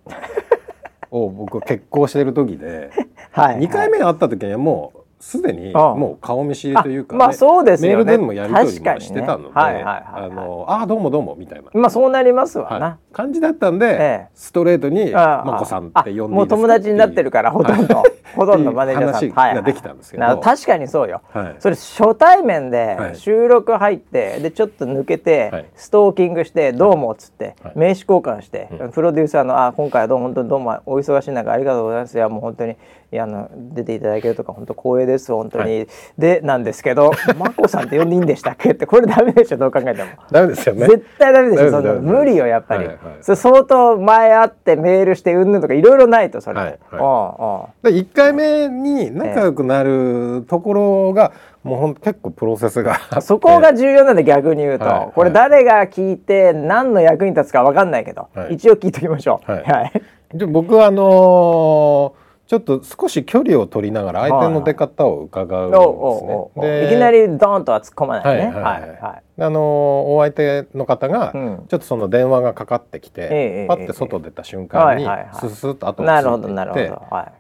[1.11, 2.91] を僕結婚してる時で
[3.37, 11.69] はい、2回目に会った時にはもうすでにもう顔見知りというか、ね、まあそうですね、メールでもやり取りもしてたので、あのあどうもどうもみたいな。
[11.73, 12.85] まあそうなりますわな。
[12.85, 13.89] はい、感じだったんで、え
[14.25, 18.03] え、ストレートにまこさんって呼んでもう友達になってるからほとんど、
[18.35, 19.55] ほとんどマネージャーさん。
[19.55, 32.15] ができたんですけど、はいはい、確かにそうよ、はい、それ初対面で収録入ってでちょっと抜けて、ストーキングしてどうもっつって、名刺交換して、プロデューサーのあ今回はどうも本当にどうもお忙しい中ありがとうございます。
[32.15, 32.75] いやもう本当に
[33.13, 35.87] あの出ていただけるとか本当光栄です本当に、はい、
[36.17, 38.71] でなんですけど 眞子さんって呼んでいいんでしたっけ？
[38.71, 40.09] っ てこれダメでしょどう考えても。
[40.29, 40.87] ダメですよね。
[40.87, 51.31] 絶対ダメでしょそんな無理よやっぱり、はいはい、それ相当前会ってメールしてうんぬんとかいろいろないとそれ、はいはい、ああ1回目に仲良くなるところが、
[51.63, 59.51] もうほん結構プロセスがそこが重要なんで逆に言うと、はい、これ誰が聞いて何の役に立つか分かんないけど、一応聞いときましょう。
[59.51, 59.91] はい、はい、
[60.33, 66.85] で僕はあのーちょっと少し距離を取りながら相手の出方を伺うんですね。
[66.87, 68.45] いきなりドーンとは突っ込まないね。
[68.47, 68.53] はい
[69.01, 75.05] はいあのお相手の方が、ちょっとその電話がかかってきて、パッて外出た瞬間に
[75.39, 76.91] ススッと後をついていって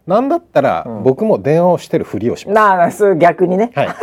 [0.05, 2.53] なんだったら、僕も電話をしてるふりをしま
[2.91, 3.03] す。
[3.03, 3.71] なあ逆にね。
[3.73, 3.87] はい。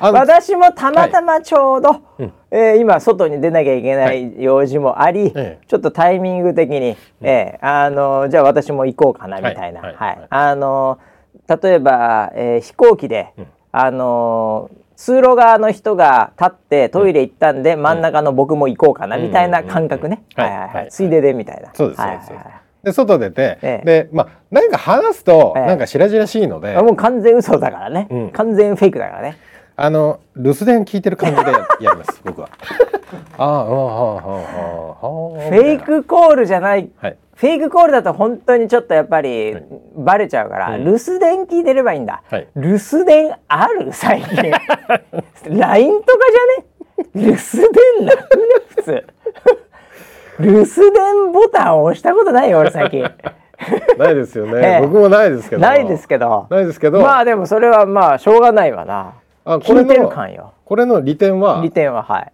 [0.00, 2.02] 私もたまたまちょうど、
[2.50, 10.98] えー、今外に出なきゃいけない用事もあり、はい、ちょっとタイミング的に、うん、えー、あのじゃあ私も行こうかなみたいな、はい、はい、あの
[11.62, 21.70] 例えば、えー、飛行機で、うん、あの通路側の人が立ってトイレ行ったんで、真ん中の僕も行こうかなみたいな感覚ね、はいはいはい、ついででみたいな。
[21.72, 22.68] そうです、はいはいはい。
[22.82, 26.74] で外出て、ええ、でまあ何か話すと、なんか白々しいので。
[26.82, 29.36] もう完全嘘だからね、うん、完全フェイクだからね
[29.80, 32.48] あの留守電聞いてる感じでやります 僕は。
[33.38, 39.56] ああああああフェイクコールじゃない、はい、フェイクコールだと本当にちょっとやっぱり
[39.94, 43.92] バレちゃうから、はい、留守電聞いてればいいんだ、はい、留守電ある？
[43.92, 44.34] 最近。
[44.50, 44.58] LINE とか
[45.46, 45.62] じゃ
[46.58, 47.06] ね？
[47.14, 47.38] 留守
[47.96, 48.44] 電なくね？
[48.70, 49.06] 普通。
[50.40, 53.02] 留守電ボタンを押したことないよ俺最近。
[53.96, 55.62] ないですよね、ええ、僕もないですけど。
[55.62, 56.48] ないですけど。
[56.50, 57.00] ないですけど。
[57.00, 59.14] まあでもそれはまあしょうがないわな
[59.48, 60.12] あこれの
[60.64, 62.32] これの利点は利点ははい。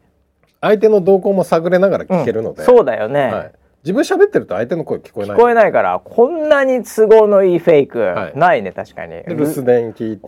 [0.61, 3.53] 相手の動向も探れながら聞けるので、うん、そうだよね、はい、
[3.85, 5.37] 自分喋ってると相手の声聞こえない。
[5.37, 9.23] 聞こえないからこんなに都合のいいフェイク、はい、ないね確かに。
[9.29, 10.27] 留守電聞いて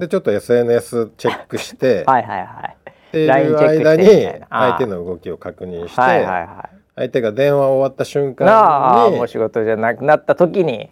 [0.00, 2.76] でちょっと SNS チェックして はいはいはい。
[3.08, 10.90] っていう間に相手の動きを確認して、はいはいはい、相手が電話終わった瞬間にもう仕事じゃなくなった時に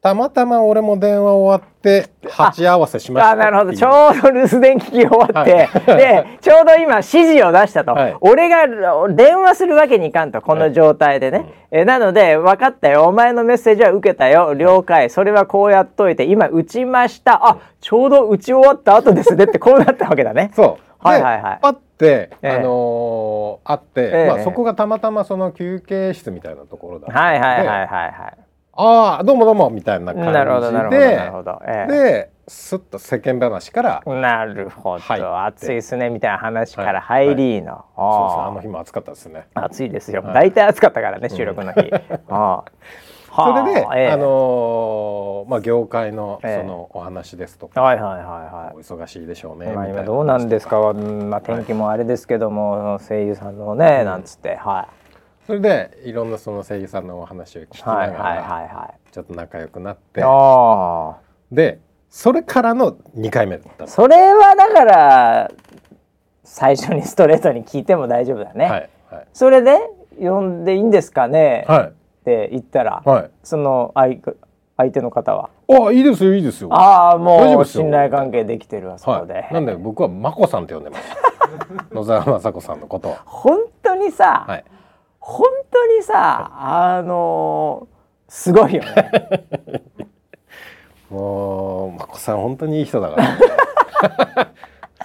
[0.00, 3.74] たまたま俺も電話終わって鉢合わせしましたあなるほど。
[3.74, 8.68] ちょうど留守電聞き終わって、はい、でちょうど今指示を出したと、はい、俺が
[9.08, 13.04] 電話するわけにいかんとこの状態でね、はい、えなので分かったよ。
[13.04, 14.54] お前のメッセージは受けたよ。
[14.54, 15.10] 了解。
[15.10, 17.48] それはこうやっといて今打ちました。
[17.48, 19.44] あちょうど打ち終わった後ですね。
[19.44, 20.52] ってこうなったわけだね。
[20.54, 21.06] そう。
[21.06, 21.58] はいはいはい。
[21.60, 28.47] パッて、えー、あのー、あって、えー、まあ、そこがたまたまその休憩室みたいなところだったはいはいはいはいはい
[28.80, 30.32] ああどうもどうもみたいな感じで。
[30.32, 34.02] なるほどなるほどなるほど、ええ、ですっと世間話から。
[34.06, 35.44] なるほど。
[35.44, 37.82] 暑いですねみたいな話から入りの、はい。
[37.96, 39.48] はい、あの日も暑かったですね。
[39.54, 41.90] 暑いですよ、はい、大体暑かったからね収録の日、
[42.30, 42.62] あ
[43.34, 49.72] それで、えあのー、まあ業界のそのお話ですとか、はいはいはいはい、お忙しいでしょうね。
[49.72, 54.54] まあ今どうなんですか、まあ天気もあれですけども、声優さんのね、なんつって。
[54.54, 54.97] はい。
[55.48, 60.22] それでいろんなその声優さんのお話を聞きながらちょっと仲良くなって
[61.50, 61.80] で
[62.10, 63.86] それからの2回目だった。
[63.86, 65.50] それはだから
[66.44, 69.78] 最初にストレートに聞いても大丈夫だね、はいはい、それで
[70.20, 71.92] 呼んでいいんですかね、はい、っ
[72.26, 74.18] て言ったら、はい、その相
[74.76, 75.48] 相手の方は。
[75.70, 76.68] あいいですよいいですよ。
[76.74, 81.02] ああもう信頼関係できてるわそこで、はい、なんで僕は眞子さんって呼んでます。
[81.90, 84.64] 野沢雅子さんのこと本当にさ、はい
[85.28, 89.10] 本当にさあのー、すごいよね。
[91.10, 93.16] もう眞子さん本当にいい人だか
[94.26, 94.52] ら。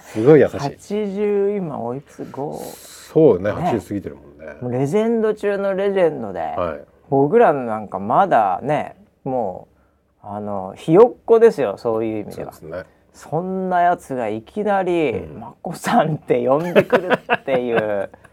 [0.00, 0.56] すごい優しい。
[0.56, 2.26] 80今おいつ？
[2.32, 2.54] 五。
[2.54, 4.22] そうね八十過ぎてるも
[4.62, 4.78] んね。
[4.78, 9.68] レジェンド中のレジェンドで、はい、僕らなんかまだねも
[10.22, 12.54] うあのひよっこですよそういう意味では。
[13.12, 18.08] そ、ね,、んなやつがいきなり「眞、子、さん」って呼んでくるっていう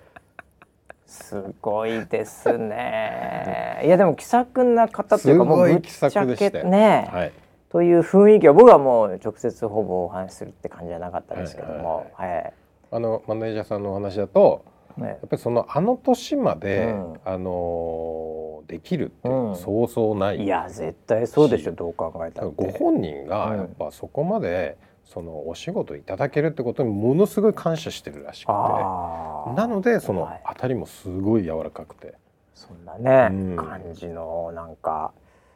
[1.21, 3.81] すごいですね。
[3.85, 7.31] いやでも気さくな方というかもうぶっちゃけね、はい、
[7.69, 12.53] という雰囲気は僕はもう直接ほぼお話しするって感じじゃなかったですけども、はい、はい、
[12.91, 14.65] あのマネージャーさんのお話だと、
[14.97, 28.53] ね、やっぱりそのあの年まで、うん、あのできるってそうそうない、うん、いや絶対そうでしょどう考えたらご本人がやっぱそこまで、うんそのお仕事いただけるってことにものすごい感謝してるらしくて。
[28.53, 32.15] なのでその当たりもすごい柔らかくて、
[32.53, 35.11] そんなね、うん、感じのなんか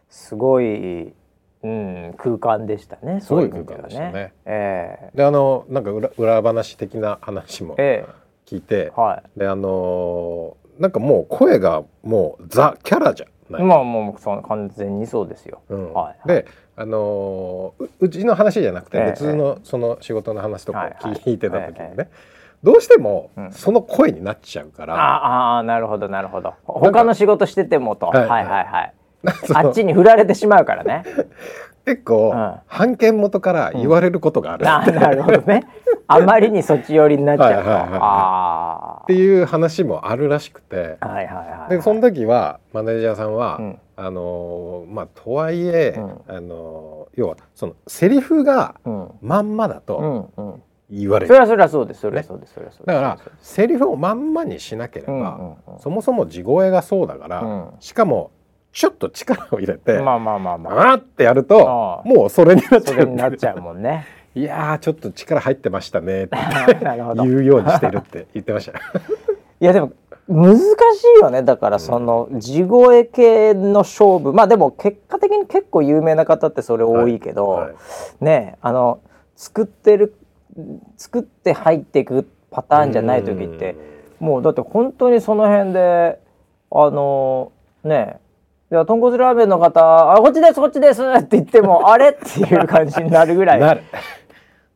[0.09, 1.13] すごい、
[1.63, 4.33] うん、空間でしたねすごい空間でしたね。
[4.45, 7.75] えー、であのなんか裏裏話的な話も
[8.45, 13.63] 聞いて、えーはい、であのなんかもう声がもうザ・キャラじゃない。
[13.63, 15.61] まあもうそ完全にそうですよ。
[15.69, 16.45] うん、はい、で
[16.77, 22.09] あのー、うちの話じゃなくて別のその仕事の話とか聞いてた時にね、
[22.63, 26.53] どうしてもその声になっちゃうから、うん、ああなるほどなるほど。
[26.65, 28.93] 他の仕事しててもと、はいはいはい
[29.53, 31.03] あっちに振られてしまうからね。
[31.85, 35.63] 結構、うん、判権元から言われることがある、うん、あなるほどね。
[36.07, 43.79] あまりにそっち寄りになっちゃうと、はいはいはい、っていう話もあるらしくて、はいはいはいはい、でその時はマネージャーさんは、うん。
[43.97, 48.75] あのまあとはいえ、うん、あの要はそのセリフが
[49.21, 50.59] まんまだと
[50.89, 52.53] 言われる、うんうん、それはそうですそれはそうです。
[52.55, 52.87] それはそうです。
[52.87, 58.31] だからセリフをまんまにしなければ、うんうんうん、そもそも地声がそうだから、うん、しかも
[58.75, 60.91] ちょっと力を入れてまあまあまあまあ。
[60.91, 64.05] あってやるともうそれになっちゃうなっちゃうもんね。
[64.35, 66.37] いやちょっと力入ってましたねって
[67.15, 68.77] 言うようにしてるって 言ってました。
[68.77, 68.81] い
[69.61, 69.93] やでも
[70.27, 70.63] 難し
[71.17, 71.41] いよね。
[71.41, 74.33] だからその地声系の勝負。
[74.33, 77.67] まあでも結果的に結構有名な方ってそれ多いけど、はい。
[77.67, 77.75] はい、
[78.19, 78.99] ねあの
[79.37, 80.17] 作ってる
[80.97, 83.77] 作って入っていくパターンじゃない時って
[84.19, 86.19] もうだって本当にその辺で
[86.71, 87.53] あの
[87.85, 88.19] ね
[88.71, 89.79] じゃあ豚骨ラーメンの方
[90.13, 93.59] 「あこっちですこっちです」って言っても「あれ?」っていう感じになるぐらい。
[93.59, 93.81] なる。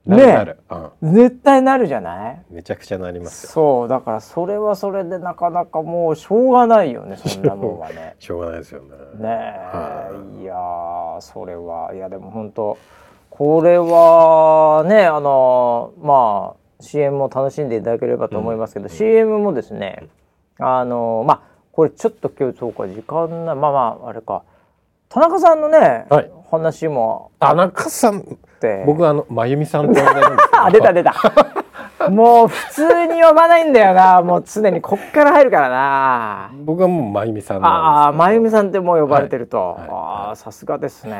[0.05, 0.55] ね、
[1.01, 2.41] うん、絶対なるじゃない？
[2.49, 8.15] めちゃくちゃなりますそうだからそれはそれでなかなかもうしょうがないよねそんなもんはね。
[8.19, 8.87] しょうがないですよね。
[9.19, 9.55] ね
[10.39, 10.45] え、い。
[10.45, 10.55] や
[11.19, 11.91] それは。
[11.93, 12.77] いやでも本当
[13.29, 20.07] これはねあのまあ CM も楽しんでいただければと思いますけど、うん、CM もですね
[20.57, 21.41] あのまあ
[21.71, 24.43] これちょっと今日そうか時間なまあまああれか。
[25.09, 28.23] 田中さんのね、はい、話も田中さんっ
[28.59, 31.13] て僕あの真由美さんって呼んでるんです あ出た出た。
[32.09, 34.21] もう普通に呼ばないんだよな。
[34.21, 34.81] もう常に。
[34.81, 36.51] こっから入るからな。
[36.63, 39.79] 僕はもう真由美さんああ真由美さんってもう呼ばれてると、はい。
[39.79, 41.19] はい、ああさすがですね。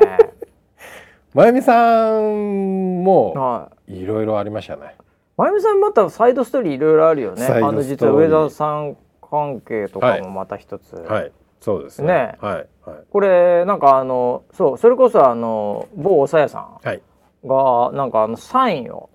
[1.34, 4.06] 真由美さんもい。
[4.06, 4.96] ろいろありましたね。
[5.38, 7.46] 真由美さんまたサイドストーリーいろいろあるよね。
[7.46, 8.98] あの実は上田さん
[9.30, 12.54] 関係とかもまた一つ、はい、はい、そうですね、ね、はい、
[12.86, 19.10] はい、これなんかあのそうそれこそあの某おさやさんが、なんかあのサインを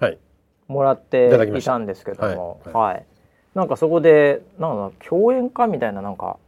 [0.68, 3.06] もらっていたんですけども、はい、はい、
[3.54, 6.38] なんかそこでなんか共演かみたいななんか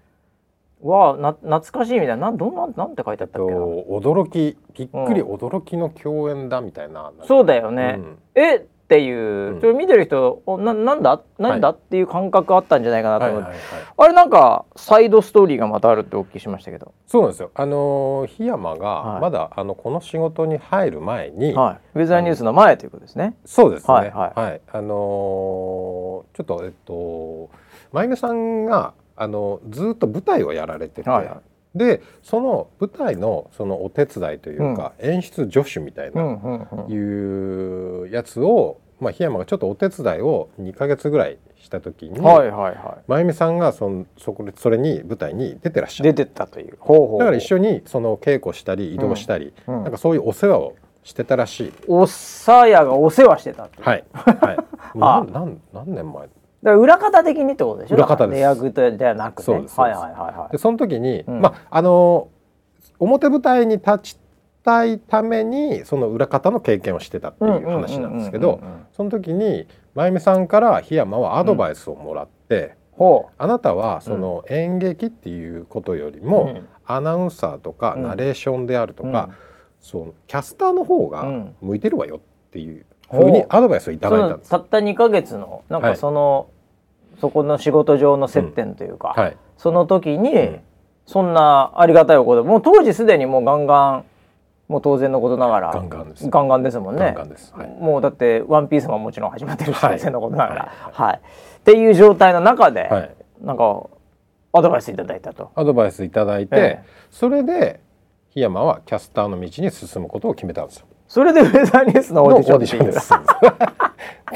[0.82, 3.58] はな懐かしいみたいななんどんななんて書いてあったっけな。
[3.58, 11.20] 驚きびっくり驚きの共演だみたいな、うん、そうだよね、うん、えっていう、うん、ちょ見てる人おななんだ？
[11.39, 13.57] なんだ、はい、っていう感覚あったんじゃないかなと思って、
[13.97, 16.95] あれなんかサイドストーリーがまたあるってお聞きしましたけど。
[17.09, 17.51] そうなんですよ。
[17.53, 23.34] あの檜山がまだ、はい、あのこの仕事に入る前に、はい、ウェザーニュースの前ということですね。
[23.45, 23.93] そうですね。
[23.93, 27.51] はい、はい、はい、あのー、ちょっとえっと
[27.93, 31.11] 真由美さんがあのずっと舞台をやられてて、
[31.77, 36.22] でその舞台のそのお手伝いというか、うん、演出助手みたいな
[36.89, 46.14] いうやつを、まあ、檜山がちょっとお手伝いを2か月ぐらいした時に、はいはいはい、真由美さんがそのそこでそれに舞台に出てらっしゃる。
[46.14, 46.79] 出てったという
[47.18, 49.79] だから一緒にその稽古したり移動したり、うん。
[49.79, 51.72] うん、なんかそういうお世話をしてたらしい。
[51.89, 54.57] おさやがお世話してたはい、はい、
[54.95, 56.29] 何何何年前？
[56.62, 57.96] だ裏方的にってことでしょ？
[57.96, 58.40] 裏方です。
[58.40, 60.52] 役ではなくて、そうですはいはいはいはい。
[60.52, 62.28] でその時に、うん、まああの
[62.98, 64.18] 表舞台に立ち
[64.64, 68.61] たいためにその裏方の経験をしてたっていう話なんですけど
[68.96, 73.04] その時に真由美さんから檜山はアドバイスをもらって、う。
[73.04, 79.30] ん、あなたはその演劇っていうことよりも、うん、アナウンサーとかナレーションであるとか、
[79.80, 81.24] そのキャスターの方が
[81.61, 84.50] 向いてるわよっていうふうにアドバイスをいただいたんです。
[84.50, 86.48] たった2か月のなんかその、
[87.12, 90.61] はい、そこの仕事上の接点というか、うんはい、その時に、うん、
[91.07, 94.04] そんなありがたいおこともう当時すでにもうガンガン
[94.68, 96.28] もう当然のことながらガンガンです。
[96.28, 101.20] ガンガンですもんね、はい、もうだって「ワンピースももちろん始まってるし当然のことながら、はい、っ
[101.62, 103.82] ていう状態の中で、はい、なんか
[104.52, 105.52] アドバイスいただいたと。
[105.54, 107.80] アドバイスいただいて、ええ、それで
[108.34, 112.96] 檜山はキャスターの道に進むことを決めたんですよそれでウェザーニュースのオーディションっていう。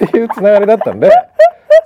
[0.07, 1.11] っていうつながりだったんで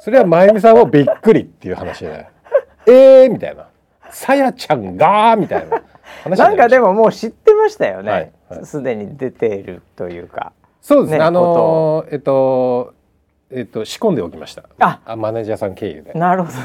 [0.01, 2.26] それは真由美さんもびっくりっていう話で
[2.87, 3.66] 「えー」みたいな
[4.11, 5.82] 「さやちゃんが」みたいな
[6.22, 8.32] 話なんかでももう知ってましたよね。
[8.62, 8.99] すで、はい。
[8.99, 10.53] はい、に出ているというか。
[10.80, 12.93] そうですね、ね、あのー、えっと
[13.51, 14.64] えっと仕込んでおきました。
[14.78, 15.16] あ。
[15.16, 16.12] マネージャーさん経由で。
[16.12, 16.59] なるほど。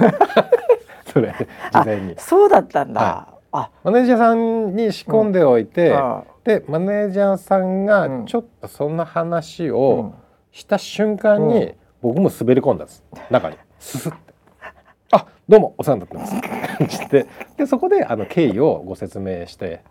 [1.12, 1.34] それ
[1.72, 2.16] 事前に。
[2.18, 3.36] そうだったんだ、はい。
[3.54, 3.70] あ。
[3.84, 10.16] マネージャーさんに仕込んでおいて、うん、でマネージャーさんがちょっとそんな話を
[10.52, 13.04] した瞬間に、僕も滑り込んだんです。
[13.30, 13.58] 中に。
[13.78, 14.18] ススって
[15.14, 17.68] 「あどうもお世話になってます」ってで。
[17.68, 19.82] そこであの経緯をご説明して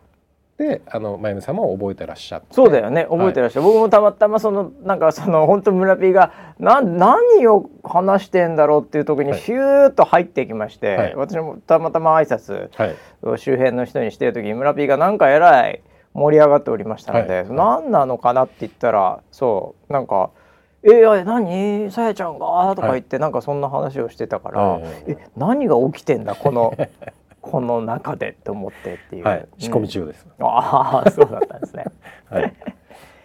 [0.57, 2.49] であの真由美さんも覚えてらっしゃって。
[2.51, 3.07] そうだよね。
[3.09, 12.69] 覚えてらっしゃる、はい、僕もたまたまそのなんかその本当村 P がな何を話してんだろうっていう時にヒューッと入ってきまして、はい、私もたまたま挨拶
[13.23, 15.83] を周辺の人にしてる時に村 P がなんかえらい
[16.19, 20.31] 盛り上がっておりましたので、はい、何なのかなって言ったらそうなんか
[20.83, 21.91] 「えー、何？
[21.91, 22.47] さやちゃんが?」
[22.77, 26.75] とか言って、なんかそんな話をしてたから「え何が起きてんだこの
[27.41, 31.85] この中でって思ってっていう、はい、仕込み中です、うん、ああそうだったんですね。
[32.29, 32.53] はい。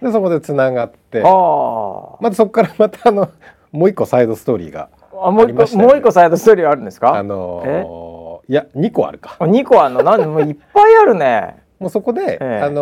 [0.01, 1.21] でそこでつながって。
[1.25, 3.27] あまたそこからまたあの
[3.71, 4.89] もう一個サイドストーリーが
[5.21, 7.15] あもう一個、もう一個サイドストーリーあるんですか？
[7.15, 9.37] あのー、いや二個あるか。
[9.45, 10.03] 二個あるの？
[10.03, 12.81] なんもういっぱいあるねもうそこで、ええ、あの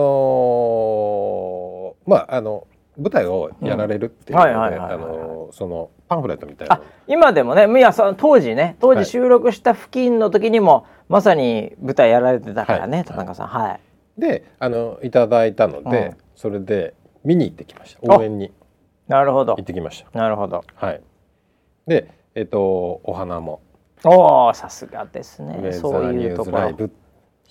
[2.07, 6.81] ー、まああの舞台をやられるっていうので、あのそのパンフレットみたいな。
[7.07, 13.47] 今でもねいやその当時ね当時収録した付近の時にも、はいまさに舞台やられてたからね、はい、田中さん。
[13.47, 13.81] はい。
[14.17, 16.93] であのいただいたので、うん、それで
[17.25, 18.15] 見に行ってきました。
[18.17, 18.49] 応援に。
[19.09, 19.55] なるほど。
[19.57, 20.17] 行ってきました。
[20.17, 20.63] なるほど。
[20.75, 21.01] はい。
[21.85, 23.61] でえっ、とお花も。
[24.05, 25.73] おおさすがですね。
[25.73, 26.71] そういうところ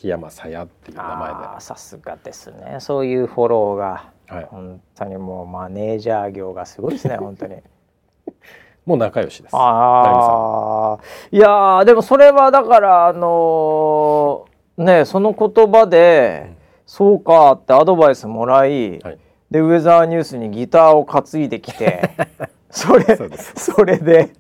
[0.01, 1.61] 檜山さやっていう名前で。
[1.61, 2.79] さすがですね。
[2.81, 7.57] そういうフォローが、はい、本当にもうマネージャー業がすごいですね 本当に。
[8.87, 9.55] もう仲良しです。
[9.55, 10.99] ああ、
[11.31, 19.19] いやでもそれはだからあのー、ねその言葉で、うん、そうかってアドバイスもらい、はい、
[19.51, 22.11] でウェザーニュースにギターを担いできて
[22.71, 23.05] それ
[23.57, 24.31] それで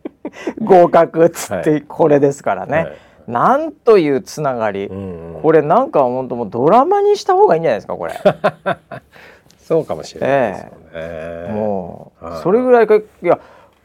[0.59, 2.77] 合格っつってこれですからね。
[2.77, 2.97] はいはい、
[3.31, 8.15] なんというつながり、うんうん、これなんか本当もうドラマにした方がいいんじゃないですかこれ。
[9.59, 13.39] そうかもしれないですよね、えー、もうそれぐらいかいや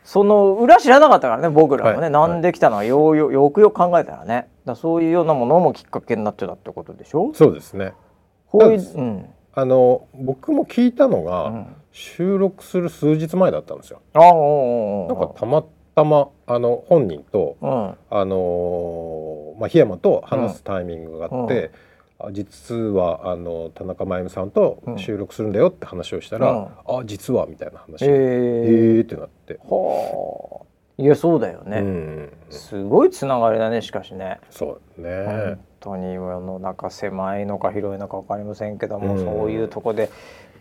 [0.03, 4.47] その裏知らなかったからね僕らもね、はい、なんで来たのはよよよくよく考えたらね。
[4.65, 7.31] だそういうようなものもきっかけになってたってことでしょ？
[7.35, 7.93] そうですね。
[8.47, 14.01] こういう、うん、あの僕も聞いたのが、うん、収録する数日前だったんですよ。
[14.13, 18.35] あなんかたまたまあの本人と、うん、あの
[19.59, 21.71] まあ檜山と話すタイミングがあって。
[22.19, 26.51] うん、実はあの田中真由美さんと収録するんだよって話をしたら
[26.87, 28.05] 「うん、あ実は」みたいな話。
[28.05, 29.59] で「えー、ってなって。
[29.67, 30.65] はあ。
[30.97, 34.39] いやそうだよね、うん、すごいつながりだねしかしね。
[34.49, 35.57] そうね。
[35.85, 40.09] 当に世の中狭いのか広いのか分かりませんけども、うん、そういうとこで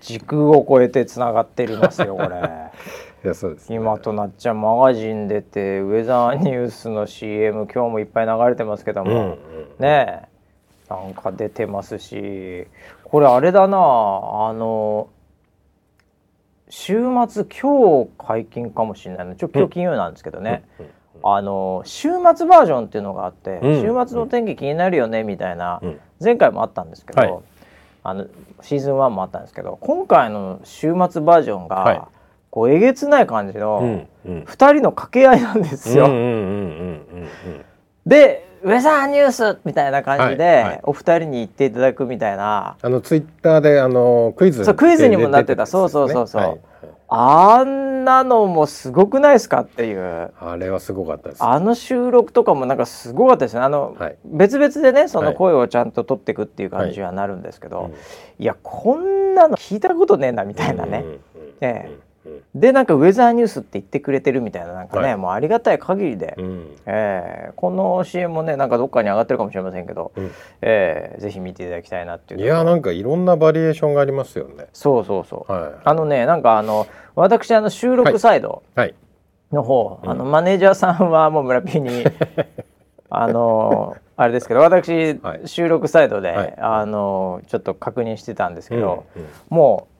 [0.01, 2.29] 時空を超えてつながっていますよこれ。
[3.25, 9.37] いやそうです、ね、今となっちゃマガジン出てウェザーニュースの CM 今日もいっぱい流れてますけども、うんうん、
[9.79, 10.29] ね
[10.91, 12.67] なんか出てますし。
[13.15, 13.77] これあれだな。
[13.79, 15.09] あの
[16.69, 19.37] 週末今日解禁かもしれないの。
[19.37, 20.91] ちょ今日金曜なんですけどね、うんうん。
[21.23, 27.43] あの週末バージョンっていうのがあって、うん、週末の天気気になるよねみたいな、うん、前回もあったんですけど、はい、
[28.07, 28.27] あの
[28.61, 32.03] シーズン1もあったんですけど今回の週末バージョンが、はい、
[32.51, 36.07] こうえげつない感じの2人の掛け合いなんですよ。
[38.07, 42.77] でウェザーニュースみたいな感じで、はいはい、お二人に言っていただくみたいな。
[42.81, 46.61] あのツイッターであのクイズそうクイズにもなってた、ね、そうそうそうそう、はい
[47.15, 50.33] あんなのもすごくないですかっていう。
[50.39, 51.45] あれはすごかったです。
[51.45, 53.61] あの収録とかもなんかすごかったですね。
[53.61, 57.93] あの、はい、別々でねその声をちゃんと取っていくっていう感じはなるんですけど、はい、
[58.41, 61.19] いやこんなの聞いたことねえなみたいなね、うんうん、
[61.61, 62.04] ええ
[62.55, 70.31] でなんかウェザーニュースって言ってくれてるみたいななんかね、はい、もうありがたい限りで、うん、えー、この CM もねなんかどっかに上がってるかもしれませんけど、うん、
[70.63, 74.67] えー、ぜひ見ていただきたいなっていういやなんかいろんなバリエーションがありますよね。
[74.73, 78.63] そうそうそう、はい、あのねなんかあの私あの収録サイド
[79.53, 79.99] の方、はい。
[79.99, 82.05] はい、あのマネージャーさんはもう村ピーに
[83.11, 89.23] あのあれですけど私、はい、収録サイドで、あのちょっと確認してたんですけど、うん。
[89.23, 89.94] うん、もう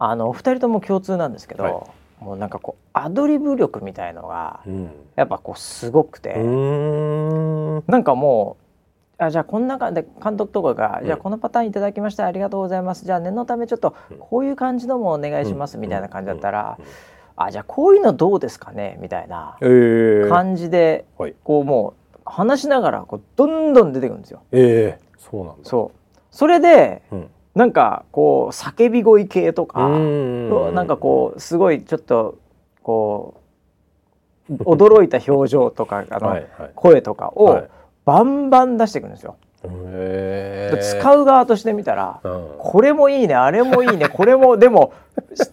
[0.00, 7.84] あのお二人とも共通なんですけど、はい、もうなんかこうアドリブ力みたいのが、うん、やっぱこうすごくてん。
[7.86, 8.56] なんかも
[9.18, 16.78] うあじゃあこんな感じで監督とかが、うん、じゃあこのパターンいただきましたありがとうございますじゃあ念のためちょっとこういう感じのもお願いします、みたいな感じだったら、
[17.36, 19.58] あじゃあこういうのどうですかねみたいな
[20.30, 24.42] 感じで、えー、こうもう話しながらこうどんどん出てくるんですよ。
[24.52, 26.18] えー、そうなんそう。
[26.30, 32.38] それで、うんなんかこう叫び声系とかなんかこうすごいちょっと
[32.82, 33.40] こ
[34.48, 36.40] う驚いた表情とかあの
[36.74, 37.68] 声とかを
[38.04, 39.36] バンバン出していくんですよ。
[39.62, 44.94] 使う側としてみたら、うん、これもいいねあれもいいねこれも でも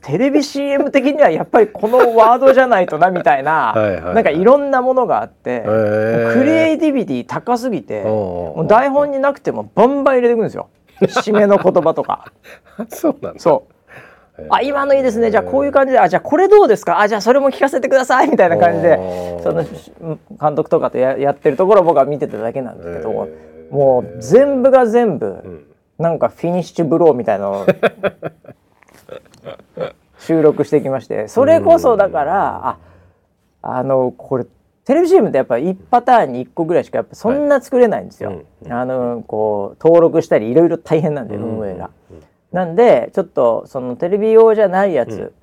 [0.01, 3.73] テレビ CM 的にはやっぱりこのワードじゃないとなみたいな
[4.13, 10.69] なんかいろんなものがあってクリエイティビティ高すぎてもう台本になくてもバンバン入れていくんですよ。
[11.01, 12.31] 締めの言葉とか。
[12.89, 13.39] そうなんだ。
[13.39, 13.73] そう。
[14.49, 15.31] あ今のいいですね。
[15.31, 16.99] じゃあこういう感じであじゃあこれどうですか？
[16.99, 18.29] あじゃあそれも聞かせてください。
[18.29, 19.63] みたいな感じでその
[20.39, 23.27] 監督とかとややってるところを僕は見てただけなんですけど
[23.71, 25.65] もう全部が全部、うん、
[25.97, 27.65] なんかフィニッシュブローみたいなのを
[30.19, 31.27] 収録してきまして。
[31.27, 32.77] それこそだからあ
[33.63, 34.45] あのこれ
[34.87, 38.29] テレビ CM ってやっぱ1パターンに1個ぐらいしかやっぱそんな作れないんですよ。
[38.29, 38.45] はい。
[38.63, 41.89] うん、あのこう登録したりいろいろ大変なんで、運営が。
[42.53, 45.33] なんでちょっとそのテレビ用じゃないやつ、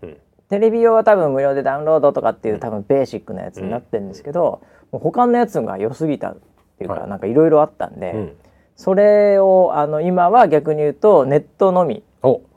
[0.49, 6.37] テレビ用は多分無料でダウンロードとかっていう多分ベーシックなやつになってるんですけど、もう他のやつが良すぎたっ
[6.79, 8.35] ていうか、はい、なんかいろいろあったんで、
[8.77, 12.03] それをあの今は逆に言うとネットのみ、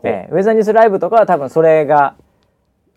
[0.03, 2.15] えー、ウェザーニュースライブとかは多分それが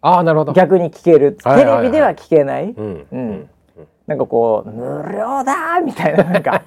[0.01, 0.53] あなるほど。
[0.53, 2.71] 逆に聞ける、テレビでは聞けない。
[2.71, 3.51] うん
[4.11, 6.61] なんかこう無料だみたいななんか。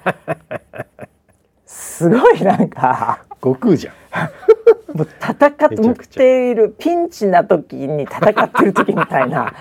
[1.66, 3.22] すごいなんか。
[3.42, 3.94] 悟空じゃん。
[4.96, 5.52] もう戦っ
[6.08, 9.52] ているピンチな時に戦ってる時みたいな。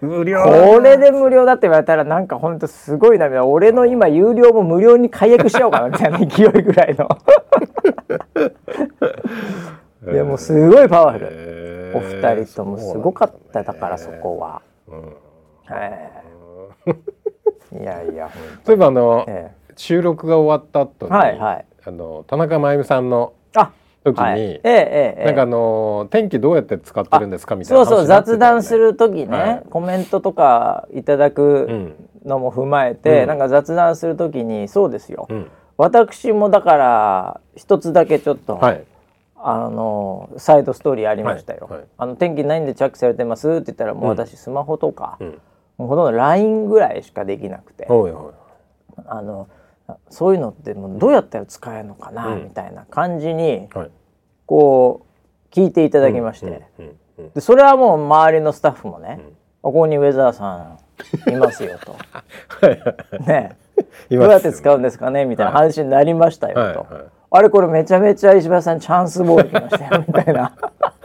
[0.00, 0.42] 無料。
[0.42, 7.10] これで無料だって言われたらなんかほんとすごいな俺の今有料も無料に解約しようかなみたいな勢いぐらいの。
[10.10, 14.62] いやもうすごいパワフル、えー、お二人ともすごかっただからそこは。
[14.86, 15.14] うん、
[15.70, 16.27] えー
[17.80, 18.30] いやいや
[18.66, 23.32] 例えばあの、ええ、収録が終わった後に、はいはい、あの田中真由美さんの
[24.04, 24.40] 時に、はい。
[24.64, 38.84] ええなんかあの天気どうやって使ってるんですかみたいなそうそう雑談する時ね、はい、コメントとかいただくのも踏まえて、うん、なんか雑談するときにそうですよ、うん、私もだから一つだけちょっと、はい、
[39.36, 45.40] あのサイドストーリーありましたよ、はいはい、あの天気ないんでチャックされてますって言ったらもう私スマホとか、うん、
[45.78, 47.86] ほとんど LINE ぐらいしかできなくて、
[49.06, 49.48] あの
[50.10, 53.68] そういうのってもうどうやったら使えるのかな、みたいな感じに、
[54.46, 55.02] こ
[55.50, 56.62] う聞いていただきまして、
[57.34, 59.20] でそれはもう周りのスタッフもね、
[59.62, 60.76] ここにウェザーさ
[61.28, 61.94] んいますよと。
[63.26, 63.56] ね。
[64.10, 65.10] どうやって使うんですか？
[65.10, 66.86] ねみたいな話になりましたよと、
[67.30, 70.52] あれこれめちゃめちゃ石橋さんチャンスボール来ましたよみたいな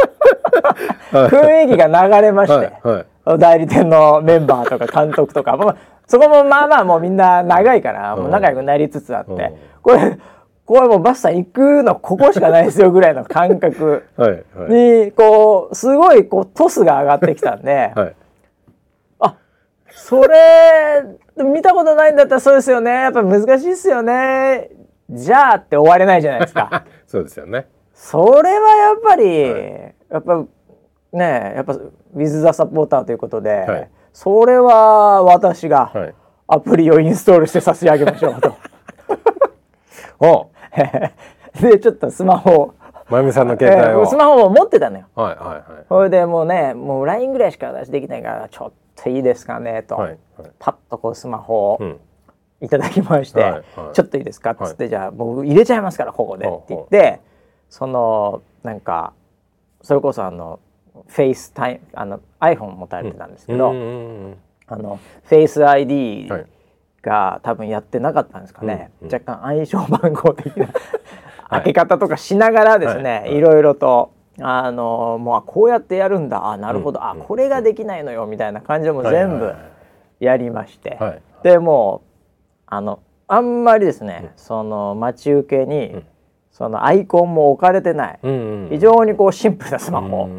[1.12, 5.78] 雰囲気が流れまして、はいはい、代理店のメンバーとか監督とか、まあ、
[6.08, 10.18] そこもまあまあもうみんな長いからもう仲良くなりつつあって、これ
[10.66, 14.06] これもうバスさん行くのここしかないですよぐらいの感覚
[14.70, 18.16] にこうすごいこうトスが上がってきたんで、はい、
[19.20, 19.38] あ
[19.90, 21.04] それ
[21.44, 22.92] 見たことないんだったらそうですよね。
[22.92, 24.70] やっぱ難しいですよね。
[25.10, 26.86] じゃあって終われないじゃないですか。
[27.08, 30.46] そうですよねそれはやっぱり、はい、やっぱ
[31.14, 35.92] ねやっぱウィズ・ザ・サポーターということで、はい、それは私が
[36.48, 38.56] アプリをインストールして差し上げましょうと。
[40.20, 40.50] お
[41.62, 42.74] でちょっとスマホ
[43.10, 45.06] まゆみさんの携帯を、えー、スマホを持ってたのよ。
[45.14, 45.86] はいはいはい。
[45.88, 51.80] それでもうねもう LINE ぐらいしか私できないからちょっといいですかねと、はいはい、パッとこうスマホを
[52.62, 53.64] いただきまして、はいはい、
[53.94, 57.22] ちょっといいですかっつって、はい、じゃあ僕入れちゃいますからここでって言って、
[57.74, 59.14] そのなんか
[59.82, 60.60] それこそあの
[61.08, 66.30] FaceTime あの iPhone 持たれてたんですけど、うん、あのフェイス ID
[67.02, 70.68] が多分やってなかったんですかね、うんうん、若干暗証番号的な
[71.50, 73.42] 開け方とかしながらですね、はい、い。
[73.42, 76.46] ろいろとあのもうこうやってやるんだ。
[76.46, 79.52] あなるほど、うん、あこれができないのよみたいな感じでも全部
[80.20, 82.10] やりまして、はいはい、でもう
[82.68, 86.04] あのあんまりですね、うん、その待ち受けに、うん、
[86.54, 90.30] そのアイコンも置かれてない、うんうん、非常にこうシンプルなスマホ。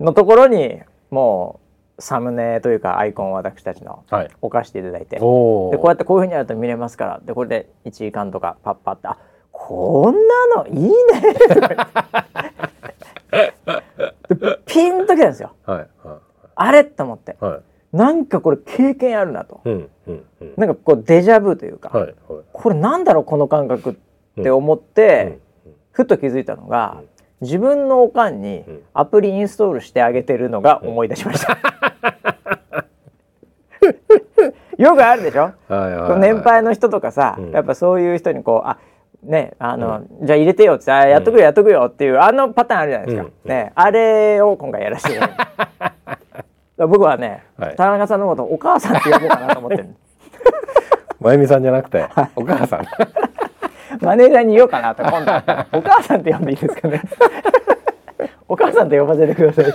[0.00, 0.80] のところに
[1.10, 1.60] も
[1.98, 4.02] うサムネというかアイコンを私たちの
[4.40, 7.20] 置かせていただいて、はい、でこうやってこういうふうにやると見れますから。
[7.22, 9.18] でこれで1時間とかパッパってあ
[9.52, 10.94] こんなのいいね。
[14.64, 15.88] ピンときたんですよ、はいはい、
[16.54, 17.58] あれと思って、は
[17.92, 22.14] い、なんかこれ経験あるなと、うんうんうん、なんかこうデジャブというか、はいはい、
[22.52, 25.40] これなんだろうこの感覚って思って、うんうん、
[25.92, 26.98] ふと気づいたのが、
[27.40, 28.64] うん、自分のおかんに
[28.94, 31.58] アプリインストールしてあげてるのが思い出しました。
[34.78, 38.78] よくあるでしょ、はいはいはい、年配の人とかさ、やっぱそういう人にこうあ
[39.22, 45.20] ねあの、うん、じゃあ入れてよってやっとくよやっとくよっていうあのパターンあるじゃないですか、うん、ねあれを今回やらせて
[46.86, 49.88] 僕はね、はい、田中さんのことお母さんって呼ぼうかなと思ってる。
[51.20, 52.86] 真由美さんじゃなくてお母さん
[54.00, 55.32] マネージャーに言おうかなと今度。
[55.78, 57.02] お母さんって呼んでいいですかね？
[58.48, 59.66] お母さんと呼ばせてください。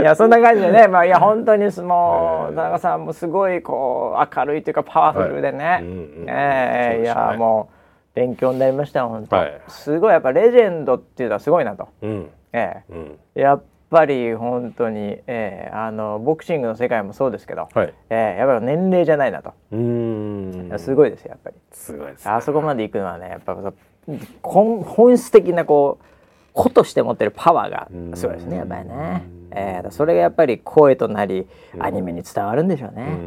[0.00, 5.84] いやそんな感じでね、まあ、いや本当に相撲田中さんもすごいこう明るいというかパワフルでね、はい。
[6.26, 7.74] えー、いやもう
[8.14, 13.62] 勉強になりました本当、はい、すごいやっぱレジェンドっていうのはすごいなと、うん、えー、うん、やっ
[13.92, 19.52] ぱり本当に、えー、あのボクシングの世界もそうですけど、はい、えー、やっぱり年齢じゃないなと。
[19.70, 20.72] うん。
[20.78, 21.56] すごいですよやっぱり。
[21.70, 23.54] すごいです、ね、あそこまで行くのはねやっぱ
[24.42, 26.04] 本質的なこう
[26.54, 31.46] 子として持ってるパワーがすごいですねやっぱりね、えー、それがやっぱり声となり
[31.78, 33.18] アニメに伝わるんでしょうね、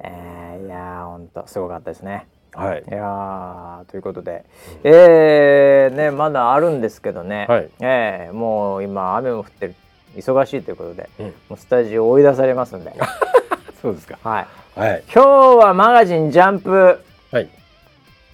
[0.00, 2.26] えー、いや本当すごかったですね。
[2.52, 4.46] はい、いやということで、
[4.82, 9.74] うん、えー、ねまだあるんですけどね、はい、えー、もう今雨も降ってる
[10.16, 12.92] 忙しいということで、うん、もうスタジオ追い出されますんで。
[13.82, 14.18] そうですか。
[14.22, 14.46] は
[14.76, 15.28] い、はい、今日
[15.64, 16.98] はマガジンジャンプ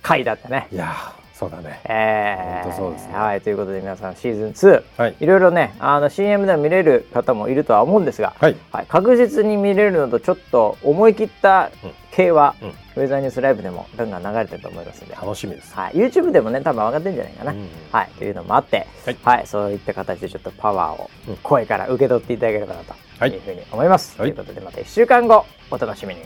[0.03, 0.69] 回だったね。
[0.73, 0.95] いや
[1.43, 1.81] そうだね。
[1.87, 3.15] えー、そうですね。
[3.15, 11.73] はい、ということで皆さんシーズン2、はい、いろいろねあの CM でも見れる方もいるとは思うんですが、はい、はい、確実に見れるのとちょっと思い切った
[12.13, 15.75] 系は、うん、ウェザーニュースライブでもガンガン流れてると思いますので、楽しみです。
[15.75, 17.53] はい、YouTube でもね多分上がってるんじゃないかな。
[17.53, 21.11] うん、はい、というのもあって、はい、はい、そういった形でちょっとパワーを
[21.43, 24.17] 声から受け取っていただければなというふうに思います。
[24.21, 26.21] はい、ということでまた1週間後お楽しみに。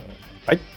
[0.46, 0.75] はい。